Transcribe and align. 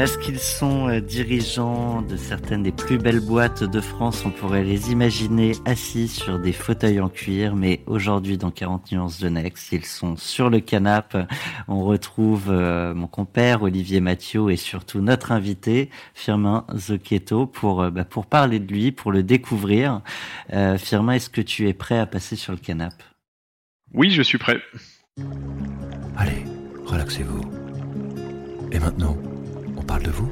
Parce 0.00 0.16
qu'ils 0.16 0.38
sont 0.38 0.88
euh, 0.88 1.02
dirigeants 1.02 2.00
de 2.00 2.16
certaines 2.16 2.62
des 2.62 2.72
plus 2.72 2.96
belles 2.96 3.20
boîtes 3.20 3.64
de 3.64 3.82
France, 3.82 4.24
on 4.24 4.30
pourrait 4.30 4.64
les 4.64 4.92
imaginer 4.92 5.52
assis 5.66 6.08
sur 6.08 6.38
des 6.38 6.54
fauteuils 6.54 7.00
en 7.00 7.10
cuir, 7.10 7.54
mais 7.54 7.82
aujourd'hui 7.84 8.38
dans 8.38 8.50
40 8.50 8.92
nuances 8.92 9.20
de 9.20 9.28
Next, 9.28 9.70
ils 9.72 9.84
sont 9.84 10.16
sur 10.16 10.48
le 10.48 10.60
canapé. 10.60 11.24
On 11.68 11.84
retrouve 11.84 12.46
euh, 12.48 12.94
mon 12.94 13.08
compère 13.08 13.62
Olivier 13.62 14.00
Mathieu 14.00 14.50
et 14.50 14.56
surtout 14.56 15.02
notre 15.02 15.32
invité 15.32 15.90
Firmin 16.14 16.64
Zocchetto 16.74 17.44
pour 17.46 17.82
euh, 17.82 17.90
bah, 17.90 18.06
pour 18.06 18.24
parler 18.24 18.58
de 18.58 18.72
lui, 18.72 18.92
pour 18.92 19.12
le 19.12 19.22
découvrir. 19.22 20.00
Firmin, 20.78 21.12
est-ce 21.12 21.28
que 21.28 21.42
tu 21.42 21.68
es 21.68 21.74
prêt 21.74 21.98
à 21.98 22.06
passer 22.06 22.36
sur 22.36 22.54
le 22.54 22.58
canapé? 22.58 23.04
Oui, 23.92 24.10
je 24.10 24.22
suis 24.22 24.38
prêt. 24.38 24.62
Allez, 26.16 26.46
relaxez-vous. 26.86 27.42
Et 28.72 28.78
maintenant 28.78 29.14
de 29.98 30.10
vous 30.10 30.28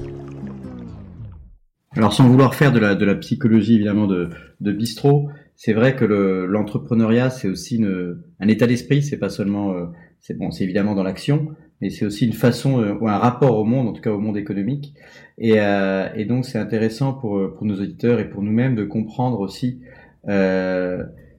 Alors 1.96 2.12
sans 2.12 2.28
vouloir 2.28 2.54
faire 2.54 2.70
de 2.70 2.78
la, 2.78 3.14
psychologie 3.16 3.74
évidemment 3.74 4.06
de, 4.06 4.30
bistrot, 4.60 5.30
c'est 5.56 5.72
vrai 5.72 5.96
que 5.96 6.04
l'entrepreneuriat 6.04 7.30
c'est 7.30 7.48
aussi 7.48 7.84
un 8.38 8.48
état 8.48 8.68
d'esprit, 8.68 9.02
c'est 9.02 9.16
pas 9.16 9.30
seulement 9.30 9.72
euh, 9.72 9.86
c'est 10.20 10.38
bon, 10.38 10.52
c'est 10.52 10.62
évidemment 10.62 10.94
dans 10.94 11.02
l'action, 11.02 11.48
mais 11.80 11.90
c'est 11.90 12.04
aussi 12.06 12.24
une 12.24 12.34
façon 12.34 12.80
euh, 12.80 12.94
ou 13.00 13.08
un 13.08 13.18
rapport 13.18 13.58
au 13.58 13.64
monde, 13.64 13.88
en 13.88 13.92
tout 13.92 14.00
cas 14.00 14.12
au 14.12 14.20
monde 14.20 14.36
économique. 14.36 14.94
Et, 15.38 15.54
euh, 15.56 16.24
donc 16.24 16.44
c'est 16.44 16.58
intéressant 16.58 17.12
pour 17.12 17.50
nos 17.62 17.74
auditeurs 17.74 18.20
et 18.20 18.30
pour 18.30 18.42
nous-mêmes 18.42 18.76
de 18.76 18.84
comprendre 18.84 19.40
aussi 19.40 19.80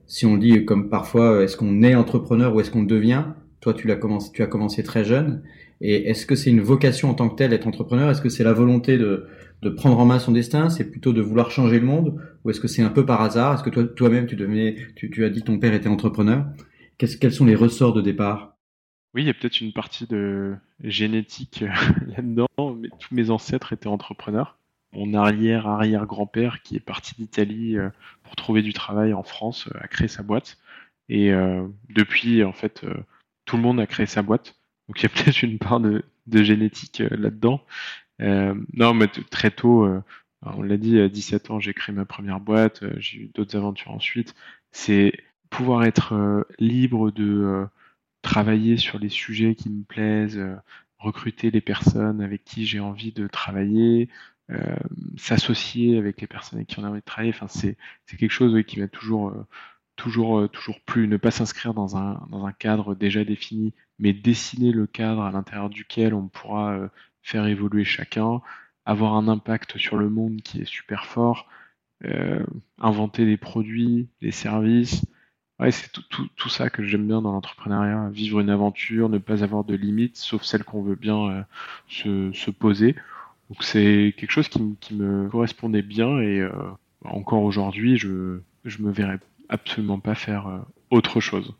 si 0.08 0.26
on 0.26 0.38
dit 0.38 0.66
comme 0.66 0.90
parfois 0.90 1.44
est-ce 1.44 1.56
qu'on 1.56 1.84
est 1.84 1.96
entrepreneur 1.96 2.54
ou 2.54 2.60
est-ce 2.60 2.72
qu'on 2.72 2.84
devient? 2.84 3.24
Toi 3.62 3.74
tu 3.74 3.88
commencé, 3.98 4.32
tu 4.34 4.44
as 4.44 4.48
commencé 4.48 4.84
très 4.84 5.06
jeune 5.06 5.42
et 5.82 6.10
est-ce 6.10 6.26
que 6.26 6.36
c'est 6.36 6.50
une 6.50 6.62
vocation 6.62 7.10
en 7.10 7.14
tant 7.14 7.30
que 7.30 7.36
telle 7.36 7.52
d'être 7.52 7.68
entrepreneur? 7.68 8.10
Est-ce 8.10 8.22
que 8.22 8.30
c'est 8.30 8.44
la 8.44 8.54
volonté 8.54 8.98
de, 8.98 9.28
de 9.62 9.70
prendre 9.70 9.98
en 10.00 10.06
main 10.06 10.20
son 10.20 10.32
destin? 10.32 10.70
C'est 10.70 10.90
plutôt 10.90 11.14
de 11.14 11.22
vouloir 11.22 11.52
changer 11.52 11.80
le 11.80 11.86
monde? 11.86 12.20
Ou 12.44 12.50
est-ce 12.50 12.60
que 12.60 12.68
c'est 12.68 12.82
un 12.82 12.90
peu 12.90 13.06
par 13.06 13.22
hasard? 13.22 13.54
Est-ce 13.54 13.64
que 13.64 13.70
toi, 13.70 13.86
toi-même, 13.86 14.26
tu, 14.26 14.36
tu, 14.96 15.26
as 15.26 15.30
dit 15.30 15.44
ton 15.44 15.58
père 15.58 15.74
était 15.74 15.88
entrepreneur? 15.88 16.46
Quels 16.98 17.32
sont 17.32 17.46
les 17.46 17.56
ressorts 17.56 17.94
de 17.94 18.02
départ? 18.02 18.58
Oui, 19.14 19.24
il 19.24 19.28
y 19.28 19.30
a 19.30 19.34
peut-être 19.34 19.62
une 19.62 19.74
partie 19.74 20.06
de 20.06 20.56
génétique 20.84 21.64
euh, 21.64 21.70
là-dedans, 22.08 22.76
mais 22.78 22.90
tous 23.00 23.16
mes 23.16 23.30
ancêtres 23.30 23.74
étaient 23.74 23.88
entrepreneurs. 23.88 24.58
Mon 24.92 25.14
arrière-arrière-grand-père, 25.14 26.62
qui 26.62 26.76
est 26.76 26.82
parti 26.82 27.16
d'Italie 27.18 27.78
euh, 27.78 27.90
pour 28.24 28.36
trouver 28.36 28.62
du 28.62 28.74
travail 28.74 29.14
en 29.14 29.24
France, 29.24 29.68
euh, 29.74 29.80
a 29.82 29.88
créé 29.88 30.08
sa 30.08 30.24
boîte. 30.24 30.58
Et 31.12 31.32
depuis, 31.90 32.44
en 32.44 32.54
fait, 32.54 32.86
tout 33.46 33.56
le 33.56 33.64
monde 33.64 33.80
a 33.80 33.88
créé 33.88 34.06
sa 34.06 34.22
boîte. 34.22 34.59
Donc 34.90 35.00
il 35.00 35.04
y 35.04 35.06
a 35.06 35.10
peut-être 35.24 35.44
une 35.44 35.60
part 35.60 35.80
de, 35.80 36.04
génétique 36.28 37.02
euh, 37.02 37.10
là-dedans. 37.12 37.62
Euh, 38.22 38.54
non, 38.74 38.94
mais 38.94 39.08
très 39.08 39.52
tôt, 39.52 39.86
euh, 39.86 40.04
on 40.42 40.62
l'a 40.62 40.78
dit, 40.78 41.00
à 41.00 41.08
17 41.08 41.52
ans, 41.52 41.60
j'ai 41.60 41.74
créé 41.74 41.96
ma 41.96 42.06
première 42.06 42.42
boîte, 42.42 42.84
j'ai 42.98 43.20
eu 43.20 43.32
d'autres 43.34 43.56
aventures 43.56 43.92
ensuite. 43.92 44.36
C'est 44.72 45.14
pouvoir 45.50 45.84
être 45.84 46.46
libre 46.60 47.12
de 47.12 47.66
travailler 48.22 48.78
sur 48.78 49.00
les 49.00 49.10
sujets 49.10 49.56
qui 49.56 49.70
me 49.70 49.84
plaisent, 49.84 50.40
recruter 50.98 51.52
les 51.52 51.62
personnes 51.62 52.22
avec 52.22 52.44
qui 52.46 52.66
j'ai 52.66 52.80
envie 52.80 53.12
de 53.12 53.28
travailler, 53.28 54.10
s'associer 55.18 55.98
avec 55.98 56.22
les 56.22 56.28
personnes 56.28 56.60
avec 56.60 56.68
qui 56.68 56.80
on 56.80 56.84
a 56.84 56.90
envie 56.90 57.00
de 57.00 57.06
travailler. 57.06 57.34
Enfin, 57.34 57.48
c'est 57.48 57.78
quelque 58.18 58.32
chose 58.32 58.62
qui 58.66 58.80
m'a 58.80 58.88
toujours, 58.88 59.30
euh, 59.30 59.46
toujours 60.00 60.80
plus, 60.86 61.08
ne 61.08 61.18
pas 61.18 61.32
s'inscrire 61.32 61.74
dans 61.74 61.98
un, 61.98 62.52
cadre 62.58 62.96
déjà 62.96 63.24
défini, 63.24 63.74
mais 64.00 64.14
dessiner 64.14 64.72
le 64.72 64.88
cadre 64.88 65.22
à 65.22 65.32
l'intérieur 65.32 65.70
duquel 65.70 66.14
on 66.14 66.28
pourra 66.28 66.72
euh, 66.72 66.88
faire 67.22 67.46
évoluer 67.46 67.84
chacun, 67.84 68.42
avoir 68.86 69.16
un 69.16 69.28
impact 69.28 69.78
sur 69.78 69.98
le 69.98 70.10
monde 70.10 70.42
qui 70.42 70.62
est 70.62 70.68
super 70.68 71.06
fort, 71.06 71.48
euh, 72.06 72.44
inventer 72.80 73.26
des 73.26 73.38
produits, 73.38 74.08
des 74.22 74.32
services. 74.32 75.06
Ouais, 75.60 75.72
c'est 75.72 75.92
tout, 75.92 76.50
ça 76.50 76.70
que 76.70 76.84
j'aime 76.84 77.06
bien 77.06 77.22
dans 77.22 77.34
l'entrepreneuriat, 77.34 78.10
vivre 78.10 78.40
une 78.40 78.50
aventure, 78.50 79.10
ne 79.10 79.18
pas 79.18 79.44
avoir 79.44 79.66
de 79.66 79.76
limites, 79.76 80.16
sauf 80.16 80.44
celles 80.44 80.64
qu'on 80.64 80.82
veut 80.82 80.96
bien 80.96 81.46
se, 81.90 82.32
se, 82.32 82.50
poser. 82.50 82.96
Donc 83.50 83.64
c'est 83.64 84.16
quelque 84.18 84.32
chose 84.32 84.48
qui, 84.48 84.78
qui, 84.80 84.96
me 84.96 85.28
correspondait 85.28 85.82
bien 85.82 86.22
et 86.22 86.48
encore 87.04 87.44
aujourd'hui, 87.44 87.98
je, 87.98 88.40
je 88.64 88.82
me 88.82 88.90
verrais 88.92 89.20
absolument 89.50 90.00
pas 90.00 90.16
faire 90.16 90.48
euh, 90.48 90.60
autre 90.90 91.20
chose. 91.20 91.56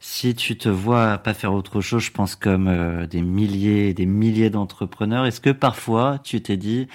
Si 0.00 0.34
tu 0.34 0.58
te 0.58 0.68
vois 0.68 1.16
pas 1.18 1.32
faire 1.32 1.54
autre 1.54 1.80
chose, 1.80 2.02
je 2.02 2.10
pense 2.10 2.36
comme 2.36 2.68
euh, 2.68 3.06
des 3.06 3.22
milliers 3.22 3.88
et 3.88 3.94
des 3.94 4.04
milliers 4.04 4.50
d'entrepreneurs, 4.50 5.24
est-ce 5.24 5.40
que 5.40 5.50
parfois 5.50 6.18
tu 6.22 6.42
t'es 6.42 6.58
dit, 6.58 6.88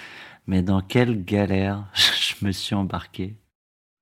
mais 0.46 0.62
dans 0.62 0.82
quelle 0.82 1.24
galère 1.24 1.86
je 1.94 2.46
me 2.46 2.52
suis 2.52 2.76
embarqué? 2.76 3.36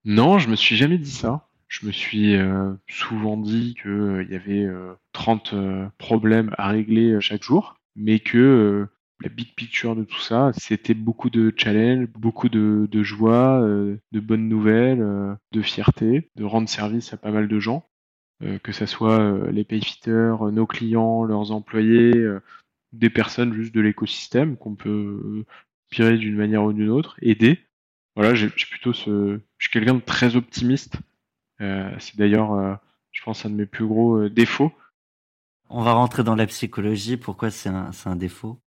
Non, 0.03 0.39
je 0.39 0.49
me 0.49 0.55
suis 0.55 0.75
jamais 0.75 0.97
dit 0.97 1.11
ça. 1.11 1.47
Je 1.67 1.85
me 1.87 1.91
suis 1.91 2.35
euh, 2.35 2.73
souvent 2.87 3.37
dit 3.37 3.75
qu'il 3.81 4.27
y 4.29 4.35
avait 4.35 4.67
30 5.13 5.55
problèmes 5.97 6.53
à 6.57 6.69
régler 6.69 7.19
chaque 7.21 7.43
jour, 7.43 7.75
mais 7.95 8.19
que 8.19 8.87
la 9.21 9.29
big 9.29 9.53
picture 9.55 9.95
de 9.95 10.03
tout 10.03 10.19
ça, 10.19 10.51
c'était 10.57 10.93
beaucoup 10.93 11.29
de 11.29 11.53
challenges, 11.55 12.07
beaucoup 12.07 12.49
de, 12.49 13.03
joie, 13.03 13.61
euh, 13.61 13.97
de 14.11 14.19
bonnes 14.19 14.49
nouvelles, 14.49 15.01
euh, 15.01 15.33
de 15.51 15.61
fierté, 15.61 16.29
de 16.35 16.43
rendre 16.43 16.67
service 16.67 17.13
à 17.13 17.17
pas 17.17 17.31
mal 17.31 17.47
de 17.47 17.59
gens, 17.59 17.87
euh, 18.43 18.59
que 18.59 18.71
ce 18.71 18.85
soit 18.85 19.49
les 19.51 19.63
payfitters, 19.63 20.35
nos 20.51 20.67
clients, 20.67 21.23
leurs 21.23 21.51
employés, 21.51 22.13
des 22.91 23.09
personnes 23.09 23.53
juste 23.53 23.73
de 23.73 23.81
l'écosystème 23.81 24.57
qu'on 24.57 24.75
peut 24.75 25.45
inspirer 25.87 26.17
d'une 26.17 26.35
manière 26.35 26.63
ou 26.63 26.73
d'une 26.73 26.89
autre, 26.89 27.15
aider. 27.21 27.59
Voilà, 28.15 28.33
j'ai 28.33 28.49
plutôt 28.49 28.93
ce, 28.93 29.39
je 29.57 29.65
suis 29.65 29.71
quelqu'un 29.71 29.95
de 29.95 30.01
très 30.01 30.35
optimiste. 30.35 30.97
C'est 31.59 32.17
d'ailleurs, 32.17 32.79
je 33.11 33.23
pense, 33.23 33.45
un 33.45 33.49
de 33.49 33.55
mes 33.55 33.65
plus 33.65 33.85
gros 33.85 34.27
défauts. 34.29 34.73
On 35.69 35.83
va 35.83 35.93
rentrer 35.93 36.23
dans 36.23 36.35
la 36.35 36.47
psychologie. 36.47 37.17
Pourquoi 37.17 37.49
c'est 37.49 37.69
un 37.69 38.15
défaut? 38.15 38.61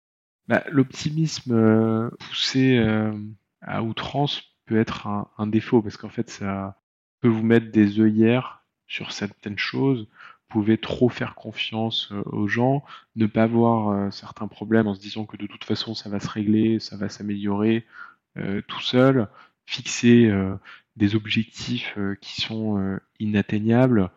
Bah, 0.49 0.65
L'optimisme 0.71 1.53
euh, 1.53 2.11
poussé 2.19 2.79
euh, 2.79 3.13
à 3.61 3.83
outrance 3.83 4.43
peut 4.67 4.79
être 4.79 5.07
un, 5.07 5.47
défaut 5.47 5.83
parce 5.83 5.97
qu'en 5.97 6.09
fait, 6.09 6.29
ça 6.31 6.81
peut 7.21 7.29
vous 7.29 7.43
mettre 7.43 7.71
des 7.71 8.01
œillères 8.01 8.65
sur 8.87 9.13
certaines 9.13 9.59
choses. 9.59 10.09
Vous 10.51 10.61
pouvez 10.61 10.79
trop 10.79 11.09
faire 11.09 11.35
confiance 11.35 12.11
euh, 12.13 12.23
aux 12.27 12.49
gens, 12.49 12.85
ne 13.17 13.27
pas 13.27 13.47
voir 13.47 14.13
certains 14.13 14.49
problèmes 14.49 14.87
en 14.87 14.95
se 14.95 15.01
disant 15.01 15.27
que 15.27 15.37
de 15.37 15.47
toute 15.47 15.65
façon 15.65 15.95
ça 15.95 16.09
va 16.09 16.21
se 16.21 16.29
régler, 16.29 16.81
ça 16.81 16.97
va 16.97 17.09
s'améliorer 17.09 17.87
tout 18.69 18.81
seul, 18.81 19.27
fixer 19.67 20.33
des 20.95 21.17
objectifs 21.17 21.99
qui 22.21 22.41
sont 22.41 23.01
inatteignables. 23.19 24.11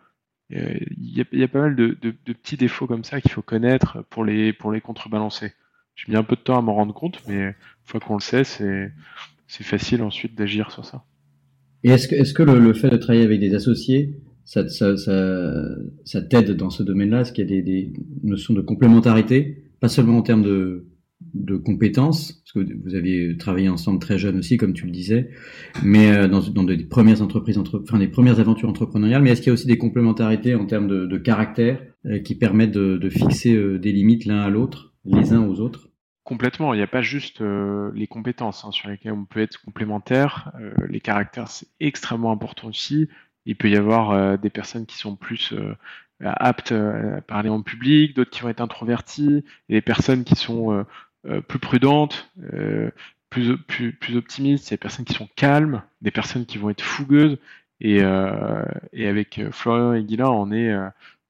Il 0.52 1.28
y, 1.32 1.44
a 1.44 1.48
pas 1.48 1.62
mal 1.62 1.76
de, 1.76 1.98
de, 2.00 2.14
de 2.24 2.34
petits 2.34 2.58
défauts 2.58 2.86
comme 2.86 3.04
ça 3.04 3.20
qu'il 3.20 3.32
faut 3.32 3.42
connaître 3.42 4.04
pour 4.12 4.24
les, 4.24 4.54
pour 4.54 4.72
les 4.72 4.82
contrebalancer. 4.82 5.54
J'ai 6.06 6.12
mis 6.12 6.18
un 6.18 6.24
peu 6.24 6.36
de 6.36 6.42
temps 6.42 6.58
à 6.58 6.62
m'en 6.62 6.74
rendre 6.74 6.94
compte, 6.94 7.22
mais 7.28 7.40
une 7.40 7.54
fois 7.84 8.00
qu'on 8.00 8.16
le 8.16 8.22
sait, 8.22 8.44
c'est, 8.44 8.92
facile 9.48 10.02
ensuite 10.02 10.36
d'agir 10.36 10.72
sur 10.72 10.86
ça. 10.86 11.04
Et 11.84 11.90
est-ce 11.90 12.08
que, 12.08 12.16
est-ce 12.16 12.34
que 12.34 12.44
le, 12.44 12.74
fait 12.74 12.90
de 12.90 12.98
travailler 12.98 13.26
avec 13.26 13.40
des 13.40 13.54
associés, 13.54 14.16
ça, 14.44 14.64
t'aide 16.30 16.52
dans 16.52 16.72
ce 16.72 16.82
domaine-là? 16.82 17.22
Est-ce 17.22 17.32
qu'il 17.32 17.50
y 17.50 17.60
a 17.60 17.62
des, 17.62 17.94
notions 18.24 18.54
de 18.54 18.62
complémentarité? 18.62 19.66
Pas 19.80 19.90
seulement 19.90 20.18
en 20.18 20.22
termes 20.24 20.42
de, 20.44 20.88
compétences, 21.64 22.32
parce 22.32 22.66
que 22.66 22.74
vous 22.84 22.96
aviez 22.96 23.38
travaillé 23.38 23.70
ensemble 23.70 24.00
très 24.00 24.18
jeune 24.18 24.40
aussi, 24.40 24.58
comme 24.58 24.74
tu 24.74 24.86
le 24.86 24.92
disais, 24.92 25.30
mais 25.84 26.12
euh, 26.12 26.28
dans, 26.28 26.64
des 26.64 26.78
premières 26.78 27.22
entreprises, 27.22 27.60
entre, 27.60 27.84
enfin 27.84 28.00
des 28.00 28.08
premières 28.08 28.40
aventures 28.40 28.70
entrepreneuriales. 28.70 29.22
Mais 29.22 29.30
est-ce 29.30 29.42
qu'il 29.42 29.50
y 29.50 29.52
a 29.52 29.54
aussi 29.54 29.68
des 29.68 29.78
complémentarités 29.78 30.56
en 30.56 30.66
termes 30.66 30.88
de, 30.88 31.18
caractère 31.20 31.80
euh, 32.08 32.18
qui 32.18 32.34
permettent 32.34 32.72
de, 32.72 32.98
de 32.98 33.10
fixer 33.10 33.54
euh, 33.54 33.78
des 33.78 33.92
limites 33.92 34.26
l'un 34.26 34.40
à 34.40 34.50
l'autre 34.50 34.96
les 35.06 35.34
uns 35.34 35.48
aux 35.48 35.60
autres? 35.60 35.91
Complètement, 36.24 36.74
il 36.74 36.78
n'y 36.78 36.84
a 36.84 36.88
pas 36.88 37.02
juste 37.02 37.42
euh, 37.42 37.92
les 37.96 38.06
compétences 38.06 38.64
hein, 38.64 38.72
sur 38.72 38.90
lesquelles 38.90 39.14
on 39.14 39.26
peut 39.26 39.42
être 39.42 39.60
complémentaire. 39.62 40.52
Euh, 40.60 40.72
les 40.88 41.00
caractères, 41.00 41.48
c'est 41.48 41.68
extrêmement 41.80 42.32
important 42.32 42.68
aussi. 42.68 43.10
Il 43.48 43.56
peut 43.56 43.70
y 43.72 43.76
avoir 43.76 44.12
euh, 44.12 44.38
des 44.38 44.52
personnes 44.52 44.86
qui 44.86 44.98
sont 44.98 45.16
plus 45.16 45.54
aptes 46.24 46.72
à 46.72 47.22
parler 47.22 47.50
en 47.50 47.64
public, 47.64 48.16
d'autres 48.16 48.30
qui 48.30 48.42
vont 48.42 48.50
être 48.50 48.62
introverties, 48.62 49.44
des 49.70 49.82
personnes 49.82 50.24
qui 50.24 50.36
sont 50.36 50.86
plus 51.48 51.58
prudentes, 51.58 52.32
plus, 53.32 54.16
optimistes, 54.16 54.70
des 54.70 54.78
personnes 54.78 55.06
qui 55.06 55.16
sont 55.16 55.30
calmes, 55.36 55.82
des 56.02 56.12
personnes 56.12 56.46
qui 56.46 56.60
vont 56.60 56.70
être 56.70 56.84
fougueuses. 56.84 57.40
Et, 57.80 58.02
et 58.94 59.08
avec 59.08 59.42
Florian 59.50 59.94
et 59.94 60.04
Guilain, 60.04 60.30
on 60.30 60.52
est 60.52 60.72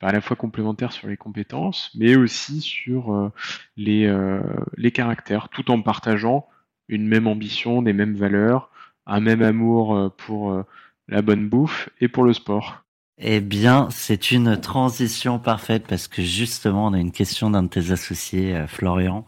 à 0.01 0.11
la 0.11 0.21
fois 0.21 0.35
complémentaire 0.35 0.91
sur 0.91 1.07
les 1.07 1.17
compétences, 1.17 1.91
mais 1.95 2.15
aussi 2.15 2.61
sur 2.61 3.13
euh, 3.13 3.31
les, 3.77 4.05
euh, 4.05 4.41
les 4.77 4.91
caractères, 4.91 5.49
tout 5.49 5.71
en 5.71 5.81
partageant 5.81 6.47
une 6.87 7.07
même 7.07 7.27
ambition, 7.27 7.81
des 7.81 7.93
mêmes 7.93 8.15
valeurs, 8.15 8.69
un 9.05 9.19
même 9.19 9.41
amour 9.41 10.13
pour 10.17 10.63
la 11.07 11.21
bonne 11.21 11.47
bouffe 11.47 11.89
et 12.01 12.09
pour 12.09 12.25
le 12.25 12.33
sport. 12.33 12.83
Eh 13.23 13.39
bien, 13.39 13.87
c'est 13.91 14.31
une 14.31 14.59
transition 14.59 15.37
parfaite 15.37 15.85
parce 15.87 16.07
que 16.07 16.23
justement, 16.23 16.87
on 16.87 16.93
a 16.93 16.97
une 16.97 17.11
question 17.11 17.51
d'un 17.51 17.61
de 17.61 17.67
tes 17.67 17.91
associés, 17.91 18.55
euh, 18.55 18.65
Florian. 18.65 19.27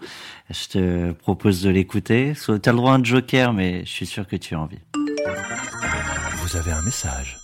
Je 0.49 0.67
te 0.67 1.11
propose 1.11 1.61
de 1.61 1.69
l'écouter. 1.69 2.33
Tu 2.35 2.51
as 2.51 2.71
le 2.71 2.77
droit 2.77 2.93
à 2.93 2.95
un 2.95 3.03
joker, 3.03 3.53
mais 3.53 3.85
je 3.85 3.91
suis 3.91 4.07
sûr 4.07 4.27
que 4.27 4.35
tu 4.35 4.55
as 4.55 4.59
envie. 4.59 4.79
Vous 6.37 6.55
avez 6.55 6.71
un 6.71 6.81
message. 6.81 7.37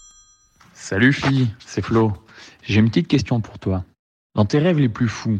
Salut 0.73 1.13
fille, 1.13 1.49
c'est 1.59 1.83
Flo. 1.83 2.13
J'ai 2.69 2.81
une 2.81 2.89
petite 2.89 3.07
question 3.07 3.41
pour 3.41 3.57
toi. 3.57 3.83
Dans 4.35 4.45
tes 4.45 4.59
rêves 4.59 4.77
les 4.77 4.89
plus 4.89 5.07
fous, 5.07 5.39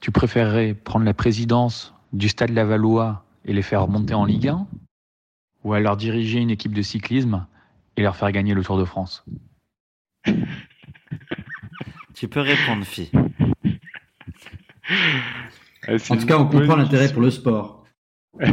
tu 0.00 0.12
préférerais 0.12 0.72
prendre 0.72 1.04
la 1.04 1.14
présidence 1.14 1.92
du 2.12 2.28
Stade 2.28 2.50
Lavallois 2.50 3.24
et 3.44 3.52
les 3.52 3.62
faire 3.62 3.88
monter 3.88 4.14
en 4.14 4.24
Ligue 4.24 4.46
1 4.46 4.68
Ou 5.64 5.72
alors 5.72 5.96
diriger 5.96 6.38
une 6.38 6.50
équipe 6.50 6.72
de 6.72 6.82
cyclisme 6.82 7.44
et 7.96 8.02
leur 8.02 8.14
faire 8.14 8.30
gagner 8.30 8.54
le 8.54 8.62
Tour 8.62 8.78
de 8.78 8.84
France? 8.84 9.24
Tu 12.14 12.28
peux 12.28 12.40
répondre, 12.40 12.84
fille. 12.84 13.10
Ah, 15.88 15.94
en 16.08 16.16
tout 16.16 16.26
cas, 16.26 16.38
on 16.38 16.46
comprend 16.46 16.76
l'intérêt 16.76 17.12
pour 17.12 17.22
le 17.22 17.32
sport. 17.32 17.84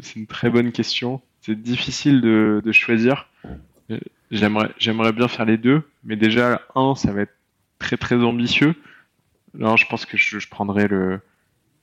c'est 0.00 0.16
une 0.16 0.26
très 0.26 0.50
bonne 0.50 0.72
question. 0.72 1.22
C'est 1.40 1.58
difficile 1.58 2.20
de, 2.20 2.72
choisir. 2.72 3.30
J'aimerais, 4.30 4.70
j'aimerais 4.78 5.12
bien 5.12 5.28
faire 5.28 5.46
les 5.46 5.56
deux, 5.56 5.82
mais 6.04 6.16
déjà, 6.16 6.60
un, 6.74 6.94
ça 6.94 7.12
va 7.12 7.22
être 7.22 7.34
très 7.78 7.96
très 7.96 8.16
ambitieux. 8.16 8.74
Alors, 9.58 9.76
je 9.76 9.86
pense 9.86 10.04
que 10.04 10.16
je, 10.16 10.48
prendrais 10.48 10.88
le, 10.88 11.20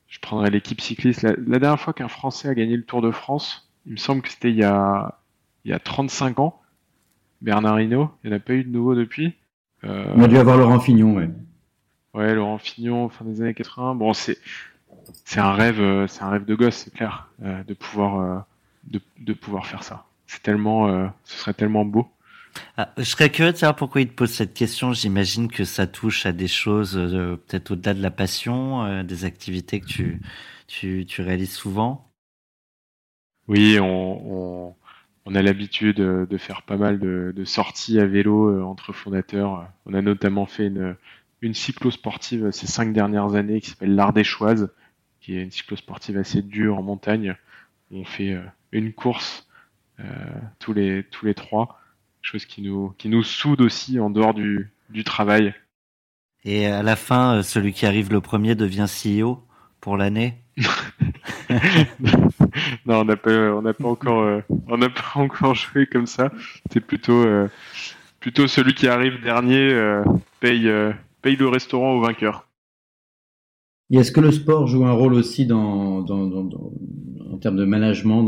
je 0.08 0.20
prendrais 0.20 0.50
l'équipe 0.50 0.80
cycliste. 0.80 1.22
La, 1.22 1.58
dernière 1.58 1.80
fois 1.80 1.92
qu'un 1.92 2.08
Français 2.08 2.48
a 2.48 2.54
gagné 2.54 2.76
le 2.76 2.84
Tour 2.84 3.02
de 3.02 3.10
France, 3.10 3.68
il 3.86 3.92
me 3.92 3.96
semble 3.96 4.22
que 4.22 4.28
c'était 4.28 4.50
il 4.50 4.56
y 4.56 4.64
a, 4.64 5.18
il 5.64 5.70
y 5.70 5.74
a 5.74 5.78
35 5.78 6.38
ans. 6.38 6.60
Bernard 7.42 7.80
Hinault, 7.80 8.10
il 8.22 8.30
n'y 8.30 8.34
en 8.34 8.38
a 8.38 8.40
pas 8.40 8.54
eu 8.54 8.64
de 8.64 8.70
nouveau 8.70 8.94
depuis. 8.94 9.34
Euh... 9.84 10.12
On 10.14 10.22
a 10.22 10.28
dû 10.28 10.38
avoir 10.38 10.56
Laurent 10.56 10.80
Fignon, 10.80 11.14
ouais. 11.14 11.28
Ouais, 12.14 12.34
Laurent 12.34 12.58
Fignon, 12.58 13.08
fin 13.10 13.24
des 13.24 13.42
années 13.42 13.52
80. 13.52 13.96
Bon, 13.96 14.14
c'est 14.14 14.38
c'est 15.24 15.40
un 15.40 15.52
rêve, 15.52 15.80
euh, 15.80 16.06
c'est 16.06 16.22
un 16.22 16.30
rêve 16.30 16.44
de 16.44 16.54
gosse, 16.54 16.76
c'est 16.76 16.92
clair, 16.92 17.28
euh, 17.42 17.62
de 17.64 17.74
pouvoir 17.74 18.20
euh, 18.20 18.38
de, 18.84 19.00
de, 19.18 19.32
pouvoir 19.32 19.66
faire 19.66 19.82
ça. 19.82 20.06
C'est 20.26 20.42
tellement, 20.42 21.10
ce 21.24 21.38
serait 21.38 21.54
tellement 21.54 21.84
beau. 21.84 22.08
Ah, 22.76 22.92
je 22.98 23.04
serais 23.04 23.30
curieux 23.30 23.52
de 23.52 23.56
savoir 23.56 23.76
pourquoi 23.76 24.00
il 24.00 24.08
te 24.08 24.14
pose 24.14 24.30
cette 24.30 24.54
question. 24.54 24.92
J'imagine 24.92 25.48
que 25.48 25.64
ça 25.64 25.86
touche 25.86 26.26
à 26.26 26.32
des 26.32 26.48
choses 26.48 26.94
peut-être 26.94 27.72
au-delà 27.72 27.94
de 27.94 28.02
la 28.02 28.10
passion, 28.10 29.02
des 29.02 29.24
activités 29.24 29.80
que 29.80 29.86
tu, 29.86 30.20
tu, 30.66 31.06
tu 31.06 31.22
réalises 31.22 31.54
souvent. 31.54 32.10
Oui, 33.48 33.78
on, 33.80 34.74
on 35.26 35.34
a 35.34 35.42
l'habitude 35.42 36.00
euh, 36.00 36.24
de 36.24 36.38
faire 36.38 36.62
pas 36.62 36.76
mal 36.76 37.00
de, 37.00 37.44
sorties 37.44 37.98
à 37.98 38.06
vélo 38.06 38.48
euh, 38.48 38.62
entre 38.62 38.92
fondateurs. 38.92 39.68
On 39.84 39.92
a 39.92 40.00
notamment 40.00 40.46
fait 40.46 40.68
une, 40.68 40.96
une 41.42 41.52
cyclo-sportive 41.52 42.52
ces 42.52 42.68
cinq 42.68 42.92
dernières 42.92 43.34
années 43.34 43.60
qui 43.60 43.70
s'appelle 43.70 43.96
l'Ardéchoise, 43.96 44.72
qui 45.20 45.36
est 45.36 45.42
une 45.42 45.50
cyclo-sportive 45.50 46.16
assez 46.16 46.42
dure 46.42 46.78
en 46.78 46.82
montagne. 46.82 47.36
On 47.90 48.04
fait 48.04 48.32
euh, 48.32 48.42
une 48.72 48.92
course 48.92 49.42
tous 50.58 50.74
les 50.74 51.04
tous 51.04 51.24
les 51.24 51.32
trois, 51.32 51.80
chose 52.26 52.44
qui 52.44 52.62
nous 52.62 52.94
qui 52.98 53.08
nous 53.08 53.22
soude 53.22 53.60
aussi 53.60 54.00
en 54.00 54.10
dehors 54.10 54.34
du, 54.34 54.70
du 54.90 55.04
travail. 55.04 55.54
Et 56.44 56.66
à 56.66 56.82
la 56.82 56.96
fin, 56.96 57.42
celui 57.42 57.72
qui 57.72 57.86
arrive 57.86 58.12
le 58.12 58.20
premier 58.20 58.54
devient 58.54 58.86
CEO 58.86 59.42
pour 59.80 59.96
l'année. 59.96 60.34
non, 62.86 63.00
on 63.00 63.04
n'a 63.04 63.16
pas, 63.16 63.30
on 63.30 63.62
n'a 63.62 63.72
pas 63.74 63.88
encore, 63.88 64.20
euh, 64.22 64.40
on 64.68 64.78
n'a 64.78 64.88
pas 64.88 65.12
encore 65.20 65.54
joué 65.54 65.86
comme 65.86 66.06
ça. 66.06 66.30
C'est 66.72 66.80
plutôt, 66.80 67.24
euh, 67.24 67.48
plutôt 68.20 68.46
celui 68.46 68.74
qui 68.74 68.88
arrive 68.88 69.22
dernier 69.22 69.72
euh, 69.72 70.02
paye, 70.40 70.70
paye 71.22 71.36
le 71.36 71.48
restaurant 71.48 71.92
au 71.92 72.00
vainqueur. 72.00 72.46
Est-ce 73.90 74.12
que 74.12 74.20
le 74.20 74.32
sport 74.32 74.66
joue 74.66 74.84
un 74.84 74.92
rôle 74.92 75.14
aussi 75.14 75.50
en 75.52 76.04
termes 77.40 77.56
de 77.56 77.64
management 77.64 78.26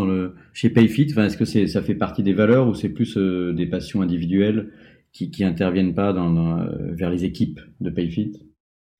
chez 0.53 0.71
Payfit? 0.71 1.09
Enfin, 1.11 1.25
Est-ce 1.25 1.37
que 1.37 1.67
ça 1.67 1.83
fait 1.83 1.95
partie 1.95 2.23
des 2.23 2.33
valeurs 2.33 2.69
ou 2.69 2.75
c'est 2.75 2.91
plus 2.91 3.17
des 3.17 3.67
passions 3.67 4.03
individuelles 4.03 4.71
qui, 5.13 5.31
qui 5.31 5.45
interviennent 5.45 5.95
pas 5.95 6.13
dans, 6.13 6.65
vers 6.93 7.11
les 7.11 7.25
équipes 7.25 7.61
de 7.81 7.91
Payfit? 7.91 8.33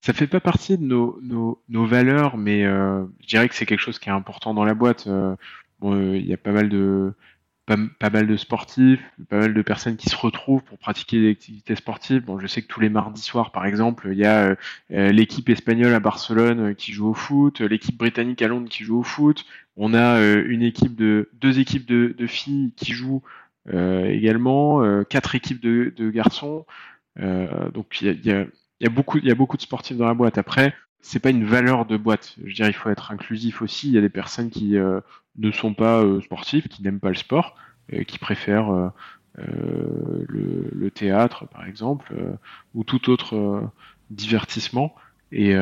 Ça 0.01 0.13
fait 0.13 0.27
pas 0.27 0.41
partie 0.41 0.79
de 0.79 0.85
nos, 0.85 1.87
valeurs, 1.87 2.37
mais 2.37 2.65
euh, 2.65 3.05
je 3.21 3.27
dirais 3.27 3.49
que 3.49 3.55
c'est 3.55 3.67
quelque 3.67 3.81
chose 3.81 3.99
qui 3.99 4.09
est 4.09 4.13
important 4.13 4.55
dans 4.55 4.65
la 4.65 4.75
boîte. 4.75 5.07
Euh, 5.09 5.35
il 5.83 6.27
y 6.27 6.33
a 6.33 6.37
pas 6.37 6.53
mal 6.53 6.69
de 6.69 7.13
pas, 7.77 8.11
mal 8.11 8.27
de 8.27 8.37
sportifs, 8.37 9.01
pas 9.29 9.39
mal 9.39 9.55
de 9.55 9.63
personnes 9.63 9.97
qui 9.97 10.09
se 10.09 10.17
retrouvent 10.17 10.63
pour 10.63 10.79
pratiquer 10.79 11.21
des 11.21 11.31
activités 11.31 11.77
sportives. 11.77 12.25
Bon, 12.25 12.39
je 12.39 12.47
sais 12.47 12.63
que 12.63 12.67
tous 12.67 12.81
les 12.81 12.89
mardis 12.89 13.21
soirs, 13.21 13.53
par 13.53 13.67
exemple, 13.67 14.09
il 14.13 14.19
y 14.19 14.25
a 14.25 14.57
euh, 14.91 15.13
l'équipe 15.13 15.49
espagnole 15.49 15.93
à 15.95 16.01
Barcelone 16.01 16.75
qui 16.75 16.93
joue 16.93 17.09
au 17.09 17.15
foot, 17.15 17.61
l'équipe 17.61 17.97
britannique 17.97 18.43
à 18.43 18.49
Londres 18.49 18.69
qui 18.69 18.85
joue 18.85 19.01
au 19.01 19.03
foot. 19.03 19.45
On 19.77 19.95
a 19.95 20.21
une 20.21 20.63
équipe 20.63 20.97
de 20.97 21.31
deux 21.35 21.61
équipes 21.61 21.87
de, 21.87 22.27
filles 22.27 22.73
qui 22.77 22.93
jouent 22.93 23.23
également, 23.71 25.05
quatre 25.05 25.37
équipes 25.37 25.63
de, 25.63 26.11
garçons. 26.11 26.67
donc 27.17 28.01
il 28.01 28.21
y 28.25 28.33
a, 28.33 28.91
beaucoup, 28.91 29.21
de 29.21 29.63
sportifs 29.63 29.97
dans 29.97 30.07
la 30.07 30.15
boîte. 30.15 30.37
Après, 30.37 30.75
c'est 31.01 31.21
pas 31.21 31.31
une 31.31 31.45
valeur 31.45 31.87
de 31.87 31.97
boîte. 31.97 32.35
Je 32.39 32.47
veux 32.47 32.53
dire, 32.53 32.67
il 32.67 32.75
faut 32.75 32.91
être 32.91 33.13
inclusif 33.13 33.63
aussi. 33.63 33.89
Il 33.89 33.95
y 33.95 33.99
a 33.99 34.01
des 34.01 34.09
personnes 34.09 34.51
qui 34.51 34.77
euh, 34.77 35.01
ne 35.39 35.51
sont 35.51 35.75
pas 35.75 36.03
euh, 36.03 36.21
sportives, 36.21 36.69
qui 36.69 36.83
n'aiment 36.83 37.01
pas 37.01 37.09
le 37.09 37.15
sport, 37.15 37.57
euh, 37.93 38.03
qui 38.05 38.19
préfèrent 38.19 38.93
le, 39.37 40.69
le, 40.73 40.91
théâtre, 40.91 41.47
par 41.47 41.65
exemple, 41.65 42.13
ou 42.75 42.83
tout 42.83 43.09
autre 43.09 43.71
divertissement. 44.11 44.95
Et 45.31 45.55